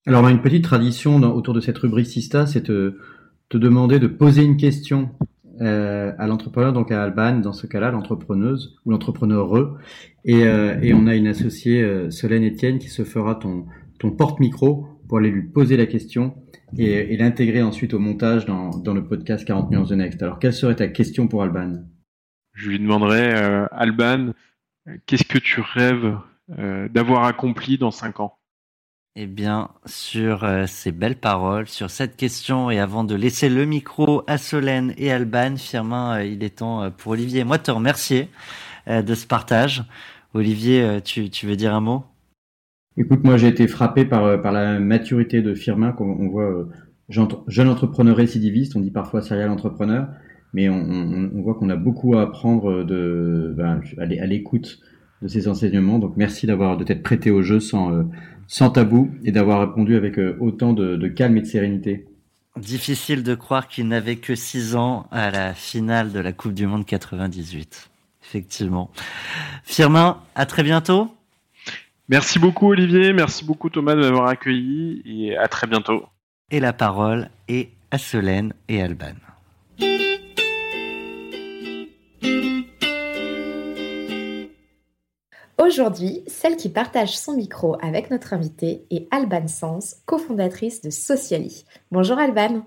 Alors, 0.05 0.23
on 0.23 0.25
a 0.25 0.31
une 0.31 0.41
petite 0.41 0.65
tradition 0.65 1.15
autour 1.33 1.53
de 1.53 1.61
cette 1.61 1.77
rubrique 1.77 2.07
Sista, 2.07 2.45
c'est 2.45 2.63
te, 2.63 2.97
te, 3.47 3.57
demander 3.57 3.99
de 3.99 4.07
poser 4.07 4.43
une 4.43 4.57
question 4.57 5.11
euh, 5.61 6.11
à 6.17 6.27
l'entrepreneur, 6.27 6.73
donc 6.73 6.91
à 6.91 7.01
Alban, 7.01 7.39
dans 7.39 7.53
ce 7.53 7.67
cas-là, 7.67 7.91
l'entrepreneuse 7.91 8.75
ou 8.85 8.91
l'entrepreneureux. 8.91 9.77
Et, 10.25 10.43
euh, 10.43 10.77
et, 10.81 10.93
on 10.93 11.07
a 11.07 11.15
une 11.15 11.27
associée, 11.27 11.81
euh, 11.81 12.09
Solène 12.11 12.45
Etienne, 12.45 12.79
qui 12.79 12.89
se 12.89 13.03
fera 13.05 13.35
ton, 13.35 13.65
ton 13.97 14.11
porte-micro 14.11 14.87
pour 15.07 15.19
aller 15.19 15.31
lui 15.31 15.43
poser 15.43 15.77
la 15.77 15.85
question 15.85 16.35
et, 16.77 17.15
l'intégrer 17.15 17.61
ensuite 17.61 17.93
au 17.93 17.99
montage 17.99 18.45
dans, 18.45 18.93
le 18.93 19.05
podcast 19.05 19.45
40 19.45 19.71
nuances 19.71 19.89
de 19.89 19.95
Next. 19.95 20.21
Alors, 20.21 20.37
quelle 20.37 20.53
serait 20.53 20.75
ta 20.75 20.89
question 20.89 21.29
pour 21.29 21.43
Alban? 21.43 21.85
Je 22.51 22.69
lui 22.69 22.79
demanderais, 22.79 23.67
Alban, 23.71 24.33
qu'est-ce 25.05 25.23
que 25.23 25.37
tu 25.37 25.61
rêves 25.61 26.17
d'avoir 26.89 27.23
accompli 27.23 27.77
dans 27.77 27.91
5 27.91 28.19
ans? 28.19 28.37
Eh 29.15 29.27
bien, 29.27 29.69
sur 29.85 30.43
euh, 30.43 30.65
ces 30.65 30.91
belles 30.91 31.15
paroles, 31.15 31.67
sur 31.67 31.91
cette 31.91 32.15
question, 32.15 32.71
et 32.71 32.79
avant 32.79 33.03
de 33.03 33.13
laisser 33.13 33.47
le 33.47 33.65
micro 33.65 34.23
à 34.25 34.39
Solène 34.39 34.93
et 34.97 35.11
Alban, 35.11 35.55
Firmin, 35.55 36.17
euh, 36.17 36.25
il 36.25 36.43
est 36.43 36.57
temps 36.57 36.81
euh, 36.81 36.89
pour 36.89 37.11
Olivier 37.11 37.43
moi 37.43 37.59
te 37.59 37.69
remercier 37.69 38.29
de 38.87 39.15
ce 39.15 39.25
partage. 39.25 39.85
Olivier, 40.33 40.99
tu, 41.05 41.29
veux 41.45 41.55
dire 41.55 41.73
un 41.73 41.79
mot? 41.79 42.03
Écoute, 42.97 43.23
moi 43.23 43.37
j'ai 43.37 43.47
été 43.47 43.65
frappé 43.65 44.03
par, 44.03 44.51
la 44.51 44.77
maturité 44.77 45.41
de 45.41 45.53
Firmin, 45.53 45.93
qu'on 45.93 46.09
on 46.19 46.27
voit 46.27 46.67
jeune 47.07 47.69
entrepreneur 47.69 48.17
récidiviste, 48.17 48.75
on 48.75 48.81
dit 48.81 48.91
parfois 48.91 49.21
serial 49.21 49.49
entrepreneur, 49.49 50.09
mais 50.53 50.67
on, 50.67 51.29
voit 51.35 51.53
qu'on 51.53 51.69
a 51.69 51.77
beaucoup 51.77 52.17
à 52.17 52.23
apprendre 52.23 52.83
de, 52.83 53.53
ben, 53.55 53.79
à 53.97 54.05
l'écoute 54.05 54.79
de 55.21 55.29
ces 55.29 55.47
enseignements. 55.47 55.97
Donc 55.97 56.17
merci 56.17 56.45
d'avoir 56.45 56.75
de 56.75 56.83
t'être 56.83 57.03
prêté 57.03 57.31
au 57.31 57.41
jeu 57.41 57.61
sans 57.61 58.03
sans 58.47 58.69
tabou 58.69 59.11
et 59.23 59.31
d'avoir 59.31 59.61
répondu 59.61 59.95
avec 59.95 60.19
autant 60.39 60.73
de, 60.73 60.95
de, 60.95 61.07
calme 61.07 61.37
et 61.37 61.41
de 61.41 61.45
sérénité. 61.45 62.05
Difficile 62.57 63.23
de 63.23 63.35
croire 63.35 63.67
qu'il 63.67 63.87
n'avait 63.87 64.17
que 64.17 64.35
6 64.35 64.75
ans 64.75 65.07
à 65.11 65.31
la 65.31 65.53
finale 65.53 66.11
de 66.11 66.19
la 66.19 66.33
Coupe 66.33 66.53
du 66.53 66.67
Monde 66.67 66.85
98. 66.85 67.89
Effectivement. 68.23 68.91
Firmin, 69.63 70.17
à 70.35 70.45
très 70.45 70.63
bientôt. 70.63 71.13
Merci 72.09 72.37
beaucoup 72.37 72.67
Olivier, 72.67 73.13
merci 73.13 73.45
beaucoup 73.45 73.69
Thomas 73.69 73.95
de 73.95 74.01
m'avoir 74.01 74.27
accueilli 74.27 75.01
et 75.05 75.37
à 75.37 75.47
très 75.47 75.67
bientôt. 75.67 76.05
Et 76.51 76.59
la 76.59 76.73
parole 76.73 77.29
est 77.47 77.69
à 77.91 77.97
Solène 77.97 78.53
et 78.67 78.81
Alban. 78.81 79.15
Aujourd'hui, 85.65 86.23
celle 86.27 86.57
qui 86.57 86.67
partage 86.67 87.17
son 87.17 87.37
micro 87.37 87.77
avec 87.81 88.11
notre 88.11 88.33
invitée 88.33 88.85
est 88.91 89.07
Alban 89.11 89.47
Sens, 89.47 89.95
cofondatrice 90.05 90.81
de 90.81 90.89
Sociali. 90.89 91.63
Bonjour 91.89 92.19
Alban. 92.19 92.63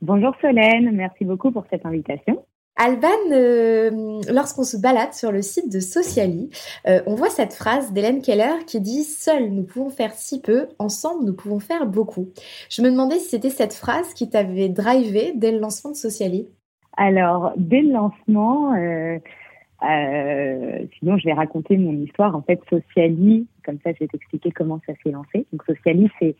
Bonjour 0.00 0.32
Solène, 0.40 0.92
merci 0.92 1.24
beaucoup 1.24 1.50
pour 1.50 1.64
cette 1.70 1.84
invitation. 1.84 2.44
Alban, 2.76 3.08
euh, 3.32 4.20
lorsqu'on 4.28 4.62
se 4.62 4.76
balade 4.76 5.12
sur 5.12 5.32
le 5.32 5.42
site 5.42 5.72
de 5.72 5.80
Sociali, 5.80 6.50
euh, 6.86 7.02
on 7.06 7.16
voit 7.16 7.30
cette 7.30 7.52
phrase 7.52 7.92
d'Hélène 7.92 8.22
Keller 8.22 8.64
qui 8.64 8.80
dit⁇ 8.80 9.00
Seuls 9.02 9.50
nous 9.50 9.64
pouvons 9.64 9.90
faire 9.90 10.12
si 10.12 10.40
peu, 10.40 10.68
ensemble 10.78 11.24
nous 11.24 11.34
pouvons 11.34 11.58
faire 11.58 11.84
beaucoup⁇ 11.84 12.32
Je 12.70 12.80
me 12.80 12.92
demandais 12.92 13.18
si 13.18 13.30
c'était 13.30 13.50
cette 13.50 13.74
phrase 13.74 14.14
qui 14.14 14.30
t'avait 14.30 14.68
drivé 14.68 15.32
dès 15.34 15.50
le 15.50 15.58
lancement 15.58 15.90
de 15.90 15.96
Sociali. 15.96 16.46
Alors, 16.96 17.54
dès 17.56 17.80
le 17.80 17.90
lancement... 17.90 18.72
Euh 18.74 19.18
euh, 19.82 20.86
sinon, 20.98 21.18
je 21.18 21.24
vais 21.24 21.32
raconter 21.32 21.76
mon 21.76 21.92
histoire. 21.92 22.34
En 22.34 22.42
fait, 22.42 22.60
Sociali, 22.70 23.46
comme 23.64 23.78
ça, 23.84 23.92
je 23.92 23.98
vais 24.00 24.08
t'expliquer 24.08 24.50
comment 24.50 24.80
ça 24.86 24.94
s'est 25.02 25.10
lancé. 25.10 25.46
Donc, 25.52 25.64
Sociali, 25.64 26.10
c'est 26.18 26.34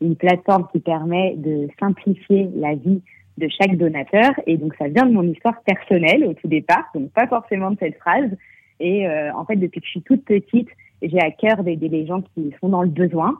une 0.00 0.16
plateforme 0.16 0.66
qui 0.72 0.80
permet 0.80 1.34
de 1.36 1.68
simplifier 1.78 2.48
la 2.56 2.74
vie 2.74 3.02
de 3.38 3.48
chaque 3.48 3.76
donateur. 3.76 4.32
Et 4.46 4.56
donc, 4.56 4.74
ça 4.76 4.88
vient 4.88 5.06
de 5.06 5.12
mon 5.12 5.22
histoire 5.22 5.62
personnelle 5.62 6.24
au 6.24 6.34
tout 6.34 6.48
départ, 6.48 6.84
donc 6.94 7.10
pas 7.12 7.26
forcément 7.26 7.70
de 7.70 7.76
cette 7.78 7.96
phrase. 7.98 8.30
Et 8.80 9.06
euh, 9.06 9.32
en 9.34 9.44
fait, 9.44 9.56
depuis 9.56 9.80
que 9.80 9.86
je 9.86 9.90
suis 9.90 10.02
toute 10.02 10.24
petite, 10.24 10.68
j'ai 11.02 11.20
à 11.20 11.30
cœur 11.30 11.62
d'aider 11.62 11.88
les 11.88 12.06
gens 12.06 12.22
qui 12.22 12.52
sont 12.60 12.70
dans 12.70 12.82
le 12.82 12.88
besoin. 12.88 13.38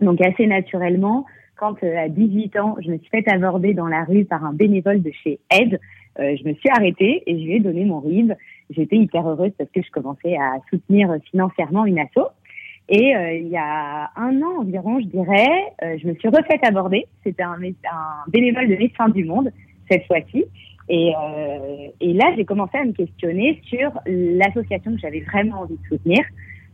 Donc, 0.00 0.20
assez 0.20 0.46
naturellement, 0.46 1.24
quand 1.56 1.82
euh, 1.84 1.98
à 1.98 2.08
18 2.08 2.56
ans, 2.58 2.76
je 2.80 2.90
me 2.90 2.98
suis 2.98 3.08
fait 3.10 3.28
aborder 3.28 3.74
dans 3.74 3.86
la 3.86 4.04
rue 4.04 4.24
par 4.24 4.44
un 4.44 4.52
bénévole 4.52 5.02
de 5.02 5.10
chez 5.22 5.38
Aide, 5.50 5.78
euh, 6.20 6.36
je 6.36 6.48
me 6.48 6.54
suis 6.54 6.68
arrêtée 6.70 7.22
et 7.26 7.38
je 7.38 7.44
lui 7.44 7.56
ai 7.56 7.60
donné 7.60 7.84
mon 7.84 8.00
RIB. 8.00 8.32
J'étais 8.70 8.96
hyper 8.96 9.26
heureuse 9.26 9.52
parce 9.56 9.70
que 9.70 9.82
je 9.82 9.90
commençais 9.90 10.36
à 10.36 10.58
soutenir 10.70 11.14
financièrement 11.30 11.84
une 11.84 11.98
asso. 11.98 12.28
Et 12.90 13.14
euh, 13.14 13.34
il 13.34 13.48
y 13.48 13.56
a 13.56 14.10
un 14.16 14.40
an 14.40 14.60
environ, 14.60 14.98
je 15.00 15.06
dirais, 15.06 15.46
euh, 15.82 15.98
je 16.00 16.06
me 16.06 16.14
suis 16.14 16.28
refaite 16.28 16.64
aborder. 16.64 17.06
C'était 17.22 17.42
un, 17.42 17.58
un, 17.62 18.30
bénévole 18.30 18.68
de 18.68 18.76
Médecins 18.76 19.08
du 19.10 19.24
Monde 19.24 19.50
cette 19.90 20.06
fois-ci. 20.06 20.44
Et, 20.88 21.12
euh, 21.14 21.88
et 22.00 22.14
là, 22.14 22.32
j'ai 22.36 22.44
commencé 22.44 22.78
à 22.78 22.84
me 22.84 22.92
questionner 22.92 23.60
sur 23.66 23.90
l'association 24.06 24.92
que 24.92 25.00
j'avais 25.00 25.20
vraiment 25.20 25.60
envie 25.60 25.76
de 25.76 25.86
soutenir. 25.88 26.20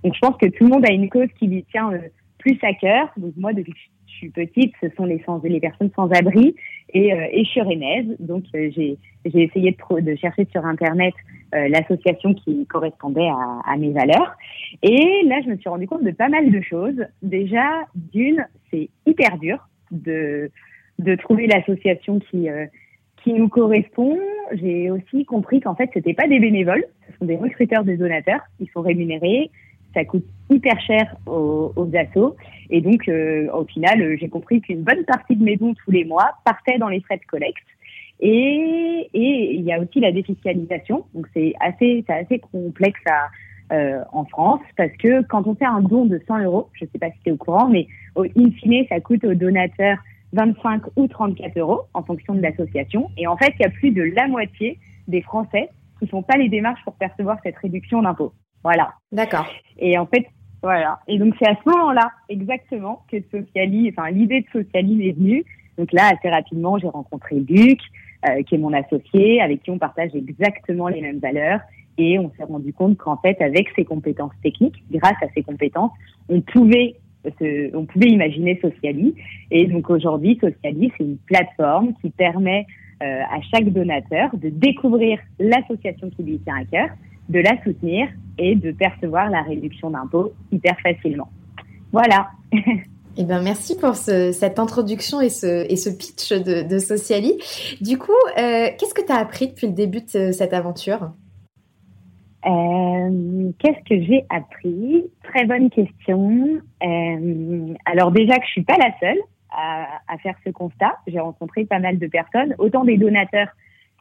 Donc, 0.05 0.15
je 0.15 0.21
pense 0.21 0.37
que 0.37 0.47
tout 0.47 0.65
le 0.65 0.71
monde 0.71 0.85
a 0.89 0.93
une 0.93 1.09
cause 1.09 1.29
qui 1.39 1.49
lui 1.49 1.65
tient 1.65 1.93
euh, 1.93 1.99
plus 2.39 2.59
à 2.63 2.75
cœur. 2.75 3.09
Donc, 3.17 3.33
moi, 3.37 3.53
depuis 3.53 3.75
suis 4.15 4.31
petite, 4.31 4.73
ce 4.81 4.89
sont 4.97 5.05
les, 5.05 5.23
sans, 5.25 5.41
les 5.43 5.61
personnes 5.61 5.91
sans 5.95 6.09
abri. 6.11 6.55
Et, 6.93 7.13
euh, 7.13 7.27
et 7.31 7.45
je 7.45 7.51
suis 7.51 7.61
rennaise. 7.61 8.07
Donc, 8.19 8.45
euh, 8.55 8.71
j'ai 8.75 8.99
essayé 9.25 9.73
de, 9.73 10.01
de, 10.01 10.17
chercher 10.17 10.47
sur 10.53 10.65
Internet 10.65 11.15
euh, 11.55 11.69
l'association 11.69 12.35
qui 12.35 12.67
correspondait 12.67 13.29
à, 13.29 13.77
mes 13.77 13.91
valeurs. 13.91 14.37
Et 14.83 15.23
là, 15.27 15.41
je 15.45 15.51
me 15.51 15.57
suis 15.57 15.69
rendu 15.69 15.87
compte 15.87 16.05
de 16.05 16.11
pas 16.11 16.29
mal 16.29 16.51
de 16.51 16.61
choses. 16.61 17.05
Déjà, 17.23 17.85
d'une, 17.95 18.47
c'est 18.71 18.89
hyper 19.07 19.39
dur 19.39 19.59
de, 19.91 20.51
de 20.99 21.15
trouver 21.17 21.47
l'association 21.47 22.19
qui 22.19 22.49
qui 23.25 23.33
nous 23.33 23.49
correspond. 23.49 24.19
J'ai 24.53 24.91
aussi 24.91 25.25
compris 25.25 25.61
qu'en 25.61 25.75
fait, 25.75 25.91
c'était 25.95 26.15
pas 26.15 26.29
des 26.29 26.39
bénévoles, 26.39 26.85
ce 27.11 27.19
sont 27.19 27.25
des 27.25 27.37
recruteurs, 27.37 27.83
des 27.83 27.97
donateurs 27.97 28.43
qui 28.59 28.71
sont 28.73 28.83
rémunérés. 28.83 29.51
Ça 29.95 30.05
coûte 30.05 30.25
hyper 30.51 30.79
cher 30.81 31.17
aux, 31.27 31.73
aux 31.77 31.91
assos. 31.97 32.37
Et 32.71 32.81
donc, 32.81 33.09
euh, 33.09 33.49
au 33.53 33.65
final, 33.65 34.03
euh, 34.03 34.17
j'ai 34.19 34.29
compris 34.29 34.61
qu'une 34.61 34.83
bonne 34.83 35.05
partie 35.05 35.37
de 35.37 35.45
mes 35.45 35.57
dons 35.57 35.75
tous 35.75 35.91
les 35.91 36.05
mois 36.05 36.33
partaient 36.45 36.79
dans 36.79 36.89
les 36.89 37.01
frais 37.01 37.19
de 37.19 37.25
collecte. 37.25 37.65
Et, 38.21 39.09
et 39.13 39.55
il 39.55 39.63
y 39.63 39.73
a 39.73 39.81
aussi 39.81 40.01
la 40.01 40.13
défiscalisation. 40.13 41.05
Donc, 41.15 41.27
c'est 41.35 41.55
assez, 41.61 42.05
c'est 42.07 42.13
assez 42.13 42.39
complexe 42.39 43.01
à, 43.09 43.29
euh, 43.73 44.05
en 44.13 44.27
France 44.27 44.61
parce 44.77 44.93
que 44.99 45.23
quand 45.23 45.47
on 45.47 45.55
fait 45.55 45.65
un 45.65 45.81
don 45.81 46.05
de 46.05 46.21
100 46.29 46.45
euros, 46.45 46.69
je 46.75 46.85
ne 46.85 46.91
sais 46.91 46.99
pas 46.99 47.11
si 47.11 47.19
tu 47.25 47.31
es 47.31 47.33
au 47.33 47.37
courant, 47.37 47.67
mais 47.67 47.87
au 48.15 48.25
in 48.25 48.51
fine, 48.61 48.85
ça 48.91 49.01
coûte 49.01 49.25
aux 49.25 49.33
donateurs 49.33 49.99
25 50.35 50.83
ou 50.97 51.07
34 51.07 51.59
euros 51.59 51.81
en 51.95 52.03
fonction 52.03 52.35
de 52.35 52.43
l'association. 52.43 53.11
Et 53.17 53.27
en 53.27 53.39
fait, 53.39 53.55
il 53.59 53.63
y 53.63 53.65
a 53.65 53.71
plus 53.71 53.91
de 53.91 54.03
la 54.03 54.29
moitié 54.29 54.79
des 55.09 55.23
Français 55.23 55.71
qui 55.99 56.07
font 56.07 56.23
pas 56.23 56.37
les 56.37 56.51
démarches 56.51 56.85
pour 56.85 56.95
percevoir 56.95 57.39
cette 57.43 57.57
réduction 57.57 58.03
d'impôt. 58.03 58.33
Voilà. 58.65 58.95
D'accord. 59.13 59.47
Et 59.79 59.97
en 59.99 60.07
fait, 60.07 60.27
voilà. 60.63 60.99
Et 61.07 61.19
donc, 61.19 61.35
c'est 61.39 61.47
à 61.47 61.57
ce 61.63 61.71
moment-là, 61.71 62.11
exactement, 62.29 63.05
que 63.13 63.19
Sociali, 63.31 63.93
enfin, 63.95 64.11
l'idée 64.11 64.41
de 64.41 64.47
Sociali 64.51 65.09
est 65.09 65.13
venue. 65.13 65.45
Donc 65.77 65.93
là, 65.93 66.11
assez 66.13 66.31
rapidement, 66.31 66.79
j'ai 66.79 66.89
rencontré 66.89 67.37
Luc, 67.37 67.79
euh, 68.27 68.43
qui 68.45 68.55
est 68.55 68.59
mon 68.59 68.73
associé, 68.73 69.43
avec 69.43 69.63
qui 69.63 69.71
on 69.71 69.79
partage 69.79 70.15
exactement 70.15 70.89
les 70.89 71.03
mêmes 71.03 71.19
valeurs. 71.19 71.61
Et 71.99 72.19
on 72.19 72.33
s'est 72.37 72.45
rendu 72.45 72.73
compte 72.73 72.97
qu'en 72.97 73.19
fait, 73.19 73.41
avec 73.41 73.69
ses 73.77 73.85
compétences 73.85 74.33
techniques, 74.43 74.83
grâce 74.91 75.23
à 75.23 75.27
ses 75.35 75.43
compétences, 75.43 75.93
on 76.29 76.41
pouvait 76.41 76.97
on 77.73 77.87
pouvait 77.87 78.09
imaginer 78.09 78.59
Sociali. 78.61 79.15
Et 79.51 79.67
donc 79.67 79.89
aujourd'hui, 79.89 80.39
Sociali, 80.41 80.93
c'est 80.97 81.05
une 81.05 81.17
plateforme 81.17 81.95
qui 82.03 82.11
permet 82.11 82.67
euh, 83.03 83.23
à 83.23 83.41
chaque 83.53 83.71
donateur 83.71 84.37
de 84.37 84.51
découvrir 84.51 85.19
l'association 85.39 86.11
qui 86.11 86.23
lui 86.23 86.39
tient 86.41 86.57
à 86.57 86.65
cœur, 86.65 86.89
de 87.29 87.41
la 87.41 87.63
soutenir 87.63 88.09
et 88.39 88.55
de 88.55 88.73
percevoir 88.73 89.31
la 89.31 89.43
réduction 89.43 89.91
d'impôts 89.91 90.33
hyper 90.53 90.79
facilement. 90.81 91.31
Voilà. 91.93 92.29
Eh 93.17 93.23
ben, 93.23 93.43
merci 93.43 93.79
pour 93.79 93.95
ce, 93.95 94.33
cette 94.33 94.59
introduction 94.59 95.21
et 95.21 95.29
ce, 95.29 95.71
et 95.71 95.77
ce 95.77 95.89
pitch 95.89 96.33
de, 96.33 96.69
de 96.69 96.79
Sociali. 96.81 97.33
Du 97.81 97.97
coup, 97.97 98.11
euh, 98.37 98.67
qu'est-ce 98.77 98.93
que 98.93 99.07
tu 99.07 99.13
as 99.13 99.19
appris 99.19 99.47
depuis 99.47 99.69
le 99.69 99.73
début 99.73 100.01
de 100.01 100.33
cette 100.33 100.53
aventure? 100.53 101.13
Euh, 102.45 103.51
Qu'est-ce 103.61 103.89
que 103.89 104.03
j'ai 104.05 104.25
appris? 104.31 105.05
Très 105.23 105.45
bonne 105.47 105.71
question. 105.71 106.61
Euh, 106.83 107.75
alors 107.85 108.11
déjà 108.11 108.37
que 108.39 108.47
je 108.47 108.51
suis 108.51 108.65
pas 108.65 108.77
la 108.79 108.91
seule 108.99 109.21
à, 109.51 109.87
à 110.09 110.19
faire 110.19 110.35
ce 110.45 110.51
constat. 110.51 110.99
J'ai 111.07 111.21
rencontré 111.21 111.65
pas 111.65 111.79
mal 111.79 111.99
de 111.99 112.07
personnes, 112.09 112.57
autant 112.59 112.85
des 112.85 112.97
donateurs 112.97 113.49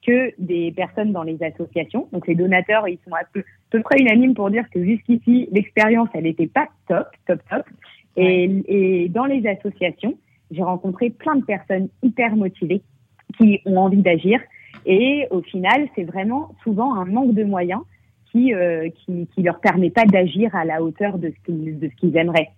que 0.06 0.32
des 0.38 0.72
personnes 0.72 1.12
dans 1.12 1.24
les 1.24 1.42
associations. 1.42 2.08
Donc 2.12 2.28
les 2.28 2.36
donateurs, 2.36 2.88
ils 2.88 3.00
sont 3.08 3.13
à 3.13 3.24
peu, 3.34 3.44
peu 3.70 3.82
près 3.82 4.00
unanimes 4.00 4.34
pour 4.34 4.50
dire 4.50 4.70
que 4.70 4.84
jusqu'ici, 4.84 5.48
l'expérience, 5.52 6.10
elle 6.13 6.24
n'était 6.24 6.48
pas 6.48 6.68
top, 6.88 7.08
top, 7.26 7.39
top. 7.50 7.66
Et, 8.16 8.52
et 8.68 9.10
dans 9.10 9.26
les 9.26 9.48
associations, 9.48 10.16
j'ai 10.52 10.63
rencontré 10.63 11.10
plein 11.10 11.36
de 11.36 11.46
personnes 11.46 11.89
hyper 12.04 12.36
motivées 12.36 12.82
qui 13.38 13.62
ont 13.66 13.78
envie 13.78 14.02
d'agir. 14.02 14.39
Et 14.86 15.26
au 15.32 15.42
final, 15.42 15.88
c'est 15.96 16.04
vraiment 16.04 16.54
souvent 16.63 16.96
un 16.96 17.06
manque 17.06 17.34
de 17.34 17.44
moyens 17.44 17.82
qui, 18.32 18.54
euh, 18.54 18.89
qui, 18.89 19.28
qui 19.34 19.42
leur 19.42 19.60
permet 19.60 19.89
pas 19.89 20.06
d'agir 20.06 20.54
à 20.56 20.66
la 20.66 20.84
hauteur 20.84 21.18
de 21.18 21.30
ce 21.30 21.46
qu'ils, 21.46 21.80
de 21.80 21.88
ce 21.89 21.96
qu'ils 21.96 22.18
aimeraient. 22.18 22.50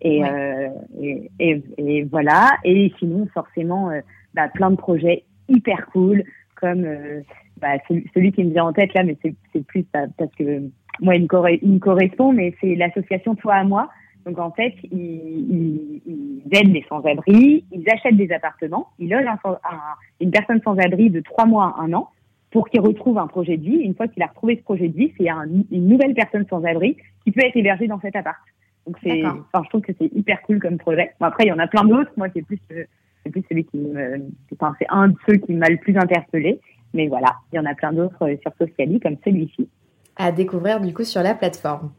Et, 0.00 0.22
ouais. 0.22 0.30
euh, 0.30 0.68
et, 1.00 1.30
et, 1.38 1.62
et, 1.78 2.02
voilà. 2.04 2.52
Et 2.64 2.92
sinon, 2.98 3.26
forcément, 3.32 3.90
euh, 3.90 4.00
bah, 4.32 4.48
plein 4.48 4.70
de 4.70 4.76
projets 4.76 5.24
hyper 5.48 5.86
cool, 5.92 6.24
comme 6.64 6.84
euh, 6.84 7.20
bah, 7.60 7.74
celui, 7.86 8.10
celui, 8.14 8.32
qui 8.32 8.44
me 8.44 8.50
vient 8.50 8.64
en 8.64 8.72
tête 8.72 8.94
là, 8.94 9.02
mais 9.02 9.16
c'est, 9.22 9.66
plus 9.66 9.84
bah, 9.92 10.06
parce 10.16 10.34
que 10.34 10.62
moi, 11.00 11.14
il 11.16 11.22
me, 11.22 11.26
corre- 11.26 11.58
il 11.60 11.72
me 11.72 11.78
correspond, 11.78 12.32
mais 12.32 12.54
c'est 12.60 12.74
l'association 12.74 13.34
Toi 13.34 13.54
à 13.54 13.64
moi. 13.64 13.90
Donc 14.24 14.38
en 14.38 14.50
fait, 14.50 14.74
ils, 14.84 15.44
ils, 15.56 16.02
ils 16.06 16.58
aident 16.58 16.72
les 16.72 16.84
sans-abri, 16.88 17.64
ils 17.70 17.84
achètent 17.90 18.16
des 18.16 18.32
appartements, 18.32 18.88
ils 18.98 19.10
logent 19.10 19.26
un, 19.26 19.38
un, 19.44 19.80
une 20.20 20.30
personne 20.30 20.62
sans-abri 20.64 21.10
de 21.10 21.20
trois 21.20 21.44
mois 21.44 21.74
à 21.76 21.82
un 21.82 21.92
an 21.92 22.08
pour 22.50 22.68
qu'il 22.68 22.80
retrouve 22.80 23.18
un 23.18 23.26
projet 23.26 23.58
de 23.58 23.64
vie. 23.64 23.80
Une 23.88 23.94
fois 23.94 24.08
qu'il 24.08 24.22
a 24.22 24.26
retrouvé 24.26 24.56
ce 24.56 24.62
projet 24.62 24.88
de 24.88 24.96
vie, 24.96 25.12
c'est 25.18 25.28
un, 25.28 25.44
une 25.70 25.88
nouvelle 25.88 26.14
personne 26.14 26.46
sans-abri 26.48 26.96
qui 27.22 27.32
peut 27.32 27.44
être 27.44 27.56
hébergée 27.56 27.86
dans 27.86 28.00
cet 28.00 28.16
appart. 28.16 28.40
Donc 28.86 28.96
c'est, 29.02 29.24
enfin, 29.26 29.62
je 29.64 29.68
trouve 29.68 29.82
que 29.82 29.92
c'est 29.98 30.10
hyper 30.14 30.40
cool 30.42 30.58
comme 30.58 30.78
projet. 30.78 31.10
Bon, 31.20 31.26
après, 31.26 31.44
il 31.44 31.48
y 31.48 31.52
en 31.52 31.58
a 31.58 31.66
plein 31.66 31.84
d'autres. 31.84 32.12
Moi, 32.16 32.28
c'est 32.32 32.42
plus, 32.42 32.60
euh, 32.72 32.84
c'est 33.24 33.30
plus 33.30 33.44
celui 33.48 33.64
qui 33.64 33.78
me, 33.78 34.20
enfin, 34.52 34.74
c'est 34.78 34.86
un 34.90 35.08
de 35.08 35.16
ceux 35.26 35.36
qui 35.36 35.52
m'a 35.54 35.68
le 35.68 35.78
plus 35.78 35.96
interpellé. 35.96 36.60
Mais 36.92 37.08
voilà, 37.08 37.34
il 37.52 37.56
y 37.56 37.58
en 37.58 37.64
a 37.64 37.74
plein 37.74 37.92
d'autres 37.92 38.22
euh, 38.22 38.36
sur 38.42 38.52
Sociali 38.58 39.00
comme 39.00 39.16
celui-ci 39.24 39.68
à 40.16 40.32
découvrir 40.32 40.80
du 40.80 40.92
coup 40.94 41.04
sur 41.04 41.22
la 41.22 41.34
plateforme. 41.34 41.92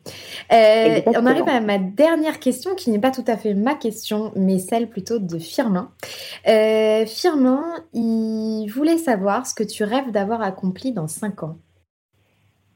Euh, 0.51 1.01
on 1.07 1.25
arrive 1.25 1.47
à 1.47 1.59
ma 1.59 1.77
dernière 1.77 2.39
question 2.39 2.73
qui 2.75 2.89
n'est 2.89 2.99
pas 2.99 3.11
tout 3.11 3.25
à 3.27 3.37
fait 3.37 3.53
ma 3.53 3.75
question, 3.75 4.31
mais 4.35 4.59
celle 4.59 4.89
plutôt 4.89 5.19
de 5.19 5.37
Firmin. 5.37 5.91
Euh, 6.47 7.05
Firmin, 7.05 7.63
il 7.93 8.67
voulait 8.69 8.97
savoir 8.97 9.45
ce 9.45 9.53
que 9.53 9.63
tu 9.63 9.83
rêves 9.83 10.11
d'avoir 10.11 10.41
accompli 10.41 10.93
dans 10.93 11.07
cinq 11.07 11.43
ans. 11.43 11.57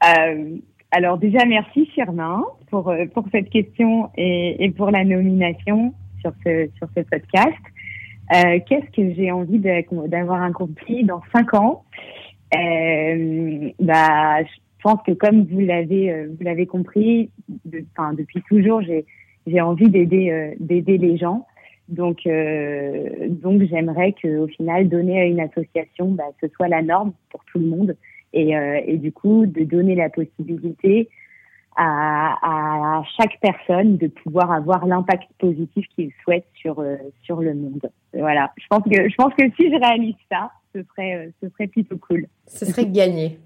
Euh, 0.06 0.58
alors 0.92 1.18
déjà, 1.18 1.46
merci 1.46 1.86
Firmin 1.88 2.44
pour, 2.70 2.94
pour 3.14 3.26
cette 3.32 3.50
question 3.50 4.10
et, 4.18 4.64
et 4.64 4.72
pour 4.72 4.92
la 4.92 5.04
nomination 5.06 5.94
sur 6.22 6.34
ce, 6.44 6.70
sur 6.78 6.88
ce 6.96 7.02
podcast. 7.02 7.58
Euh, 8.32 8.60
qu'est-ce 8.68 8.92
que 8.92 9.14
j'ai 9.16 9.32
envie 9.32 9.60
d'avoir 9.60 10.44
accompli 10.44 11.04
dans 11.04 11.22
cinq 11.34 11.54
ans? 11.54 11.84
Euh, 12.56 13.70
bah, 13.80 14.44
je 14.44 14.84
pense 14.84 15.02
que 15.06 15.12
comme 15.12 15.46
vous 15.46 15.60
l'avez 15.60 16.12
euh, 16.12 16.28
vous 16.30 16.44
l'avez 16.44 16.66
compris, 16.66 17.32
de, 17.66 17.84
depuis 18.16 18.42
toujours, 18.44 18.82
j'ai 18.82 19.06
j'ai 19.48 19.62
envie 19.62 19.90
d'aider 19.90 20.30
euh, 20.30 20.54
d'aider 20.60 20.98
les 20.98 21.18
gens. 21.18 21.48
Donc 21.88 22.28
euh, 22.28 23.28
donc 23.30 23.64
j'aimerais 23.64 24.14
que 24.14 24.38
au 24.38 24.48
final 24.48 24.90
donner 24.90 25.20
à 25.22 25.26
une 25.26 25.40
association, 25.40 26.12
bah, 26.12 26.26
ce 26.42 26.48
soit 26.50 26.68
la 26.68 26.84
norme 26.84 27.14
pour 27.32 27.44
tout 27.46 27.60
le 27.60 27.66
monde 27.66 27.96
et 28.32 28.52
et 28.86 28.98
du 28.98 29.12
coup 29.12 29.48
de 29.48 29.64
donner 29.64 29.96
la 29.96 30.10
possibilité 30.10 31.10
à, 31.82 32.38
à 32.42 33.04
chaque 33.18 33.40
personne 33.40 33.96
de 33.98 34.08
pouvoir 34.08 34.52
avoir 34.52 34.86
l'impact 34.86 35.30
positif 35.40 35.86
qu'il 35.96 36.12
souhaite 36.24 36.46
sur 36.54 36.80
euh, 36.80 36.98
sur 37.24 37.40
le 37.40 37.54
monde. 37.54 37.90
Voilà, 38.14 38.52
je 38.58 38.66
pense 38.70 38.84
que 38.84 39.10
je 39.10 39.16
pense 39.16 39.34
que 39.36 39.50
si 39.56 39.72
je 39.72 39.80
réalise 39.80 40.16
ça, 40.30 40.52
ce 40.80 40.86
serait, 40.90 41.16
euh, 41.16 41.30
ce 41.42 41.50
serait 41.50 41.68
plutôt 41.68 41.98
cool. 41.98 42.28
Ce 42.48 42.66
serait 42.66 42.88
gagné. 42.88 43.40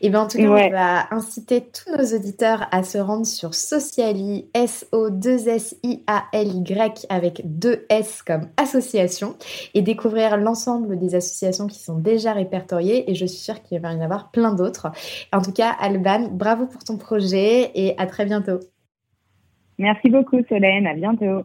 Et 0.00 0.10
bien, 0.10 0.22
en 0.22 0.28
tout 0.28 0.38
cas, 0.38 0.48
ouais. 0.48 0.68
on 0.68 0.72
va 0.72 1.06
inciter 1.10 1.62
tous 1.62 1.90
nos 1.90 2.16
auditeurs 2.16 2.68
à 2.70 2.82
se 2.82 2.98
rendre 2.98 3.26
sur 3.26 3.54
Sociali, 3.54 4.48
S-O-2-S-I-A-L-Y, 4.54 7.06
avec 7.08 7.42
deux 7.44 7.86
S 7.88 8.22
comme 8.22 8.48
association, 8.56 9.36
et 9.74 9.82
découvrir 9.82 10.36
l'ensemble 10.36 10.98
des 10.98 11.14
associations 11.14 11.66
qui 11.66 11.80
sont 11.80 11.98
déjà 11.98 12.32
répertoriées. 12.32 13.10
Et 13.10 13.14
je 13.14 13.26
suis 13.26 13.40
sûre 13.40 13.62
qu'il 13.62 13.80
va 13.80 13.92
y 13.92 13.96
en 13.96 14.00
avoir 14.00 14.30
plein 14.30 14.54
d'autres. 14.54 14.88
En 15.32 15.42
tout 15.42 15.52
cas, 15.52 15.74
Alban, 15.78 16.28
bravo 16.30 16.66
pour 16.66 16.84
ton 16.84 16.96
projet 16.96 17.70
et 17.74 17.94
à 17.98 18.06
très 18.06 18.24
bientôt. 18.24 18.60
Merci 19.78 20.10
beaucoup, 20.10 20.40
Solène. 20.48 20.86
À 20.86 20.94
bientôt. 20.94 21.44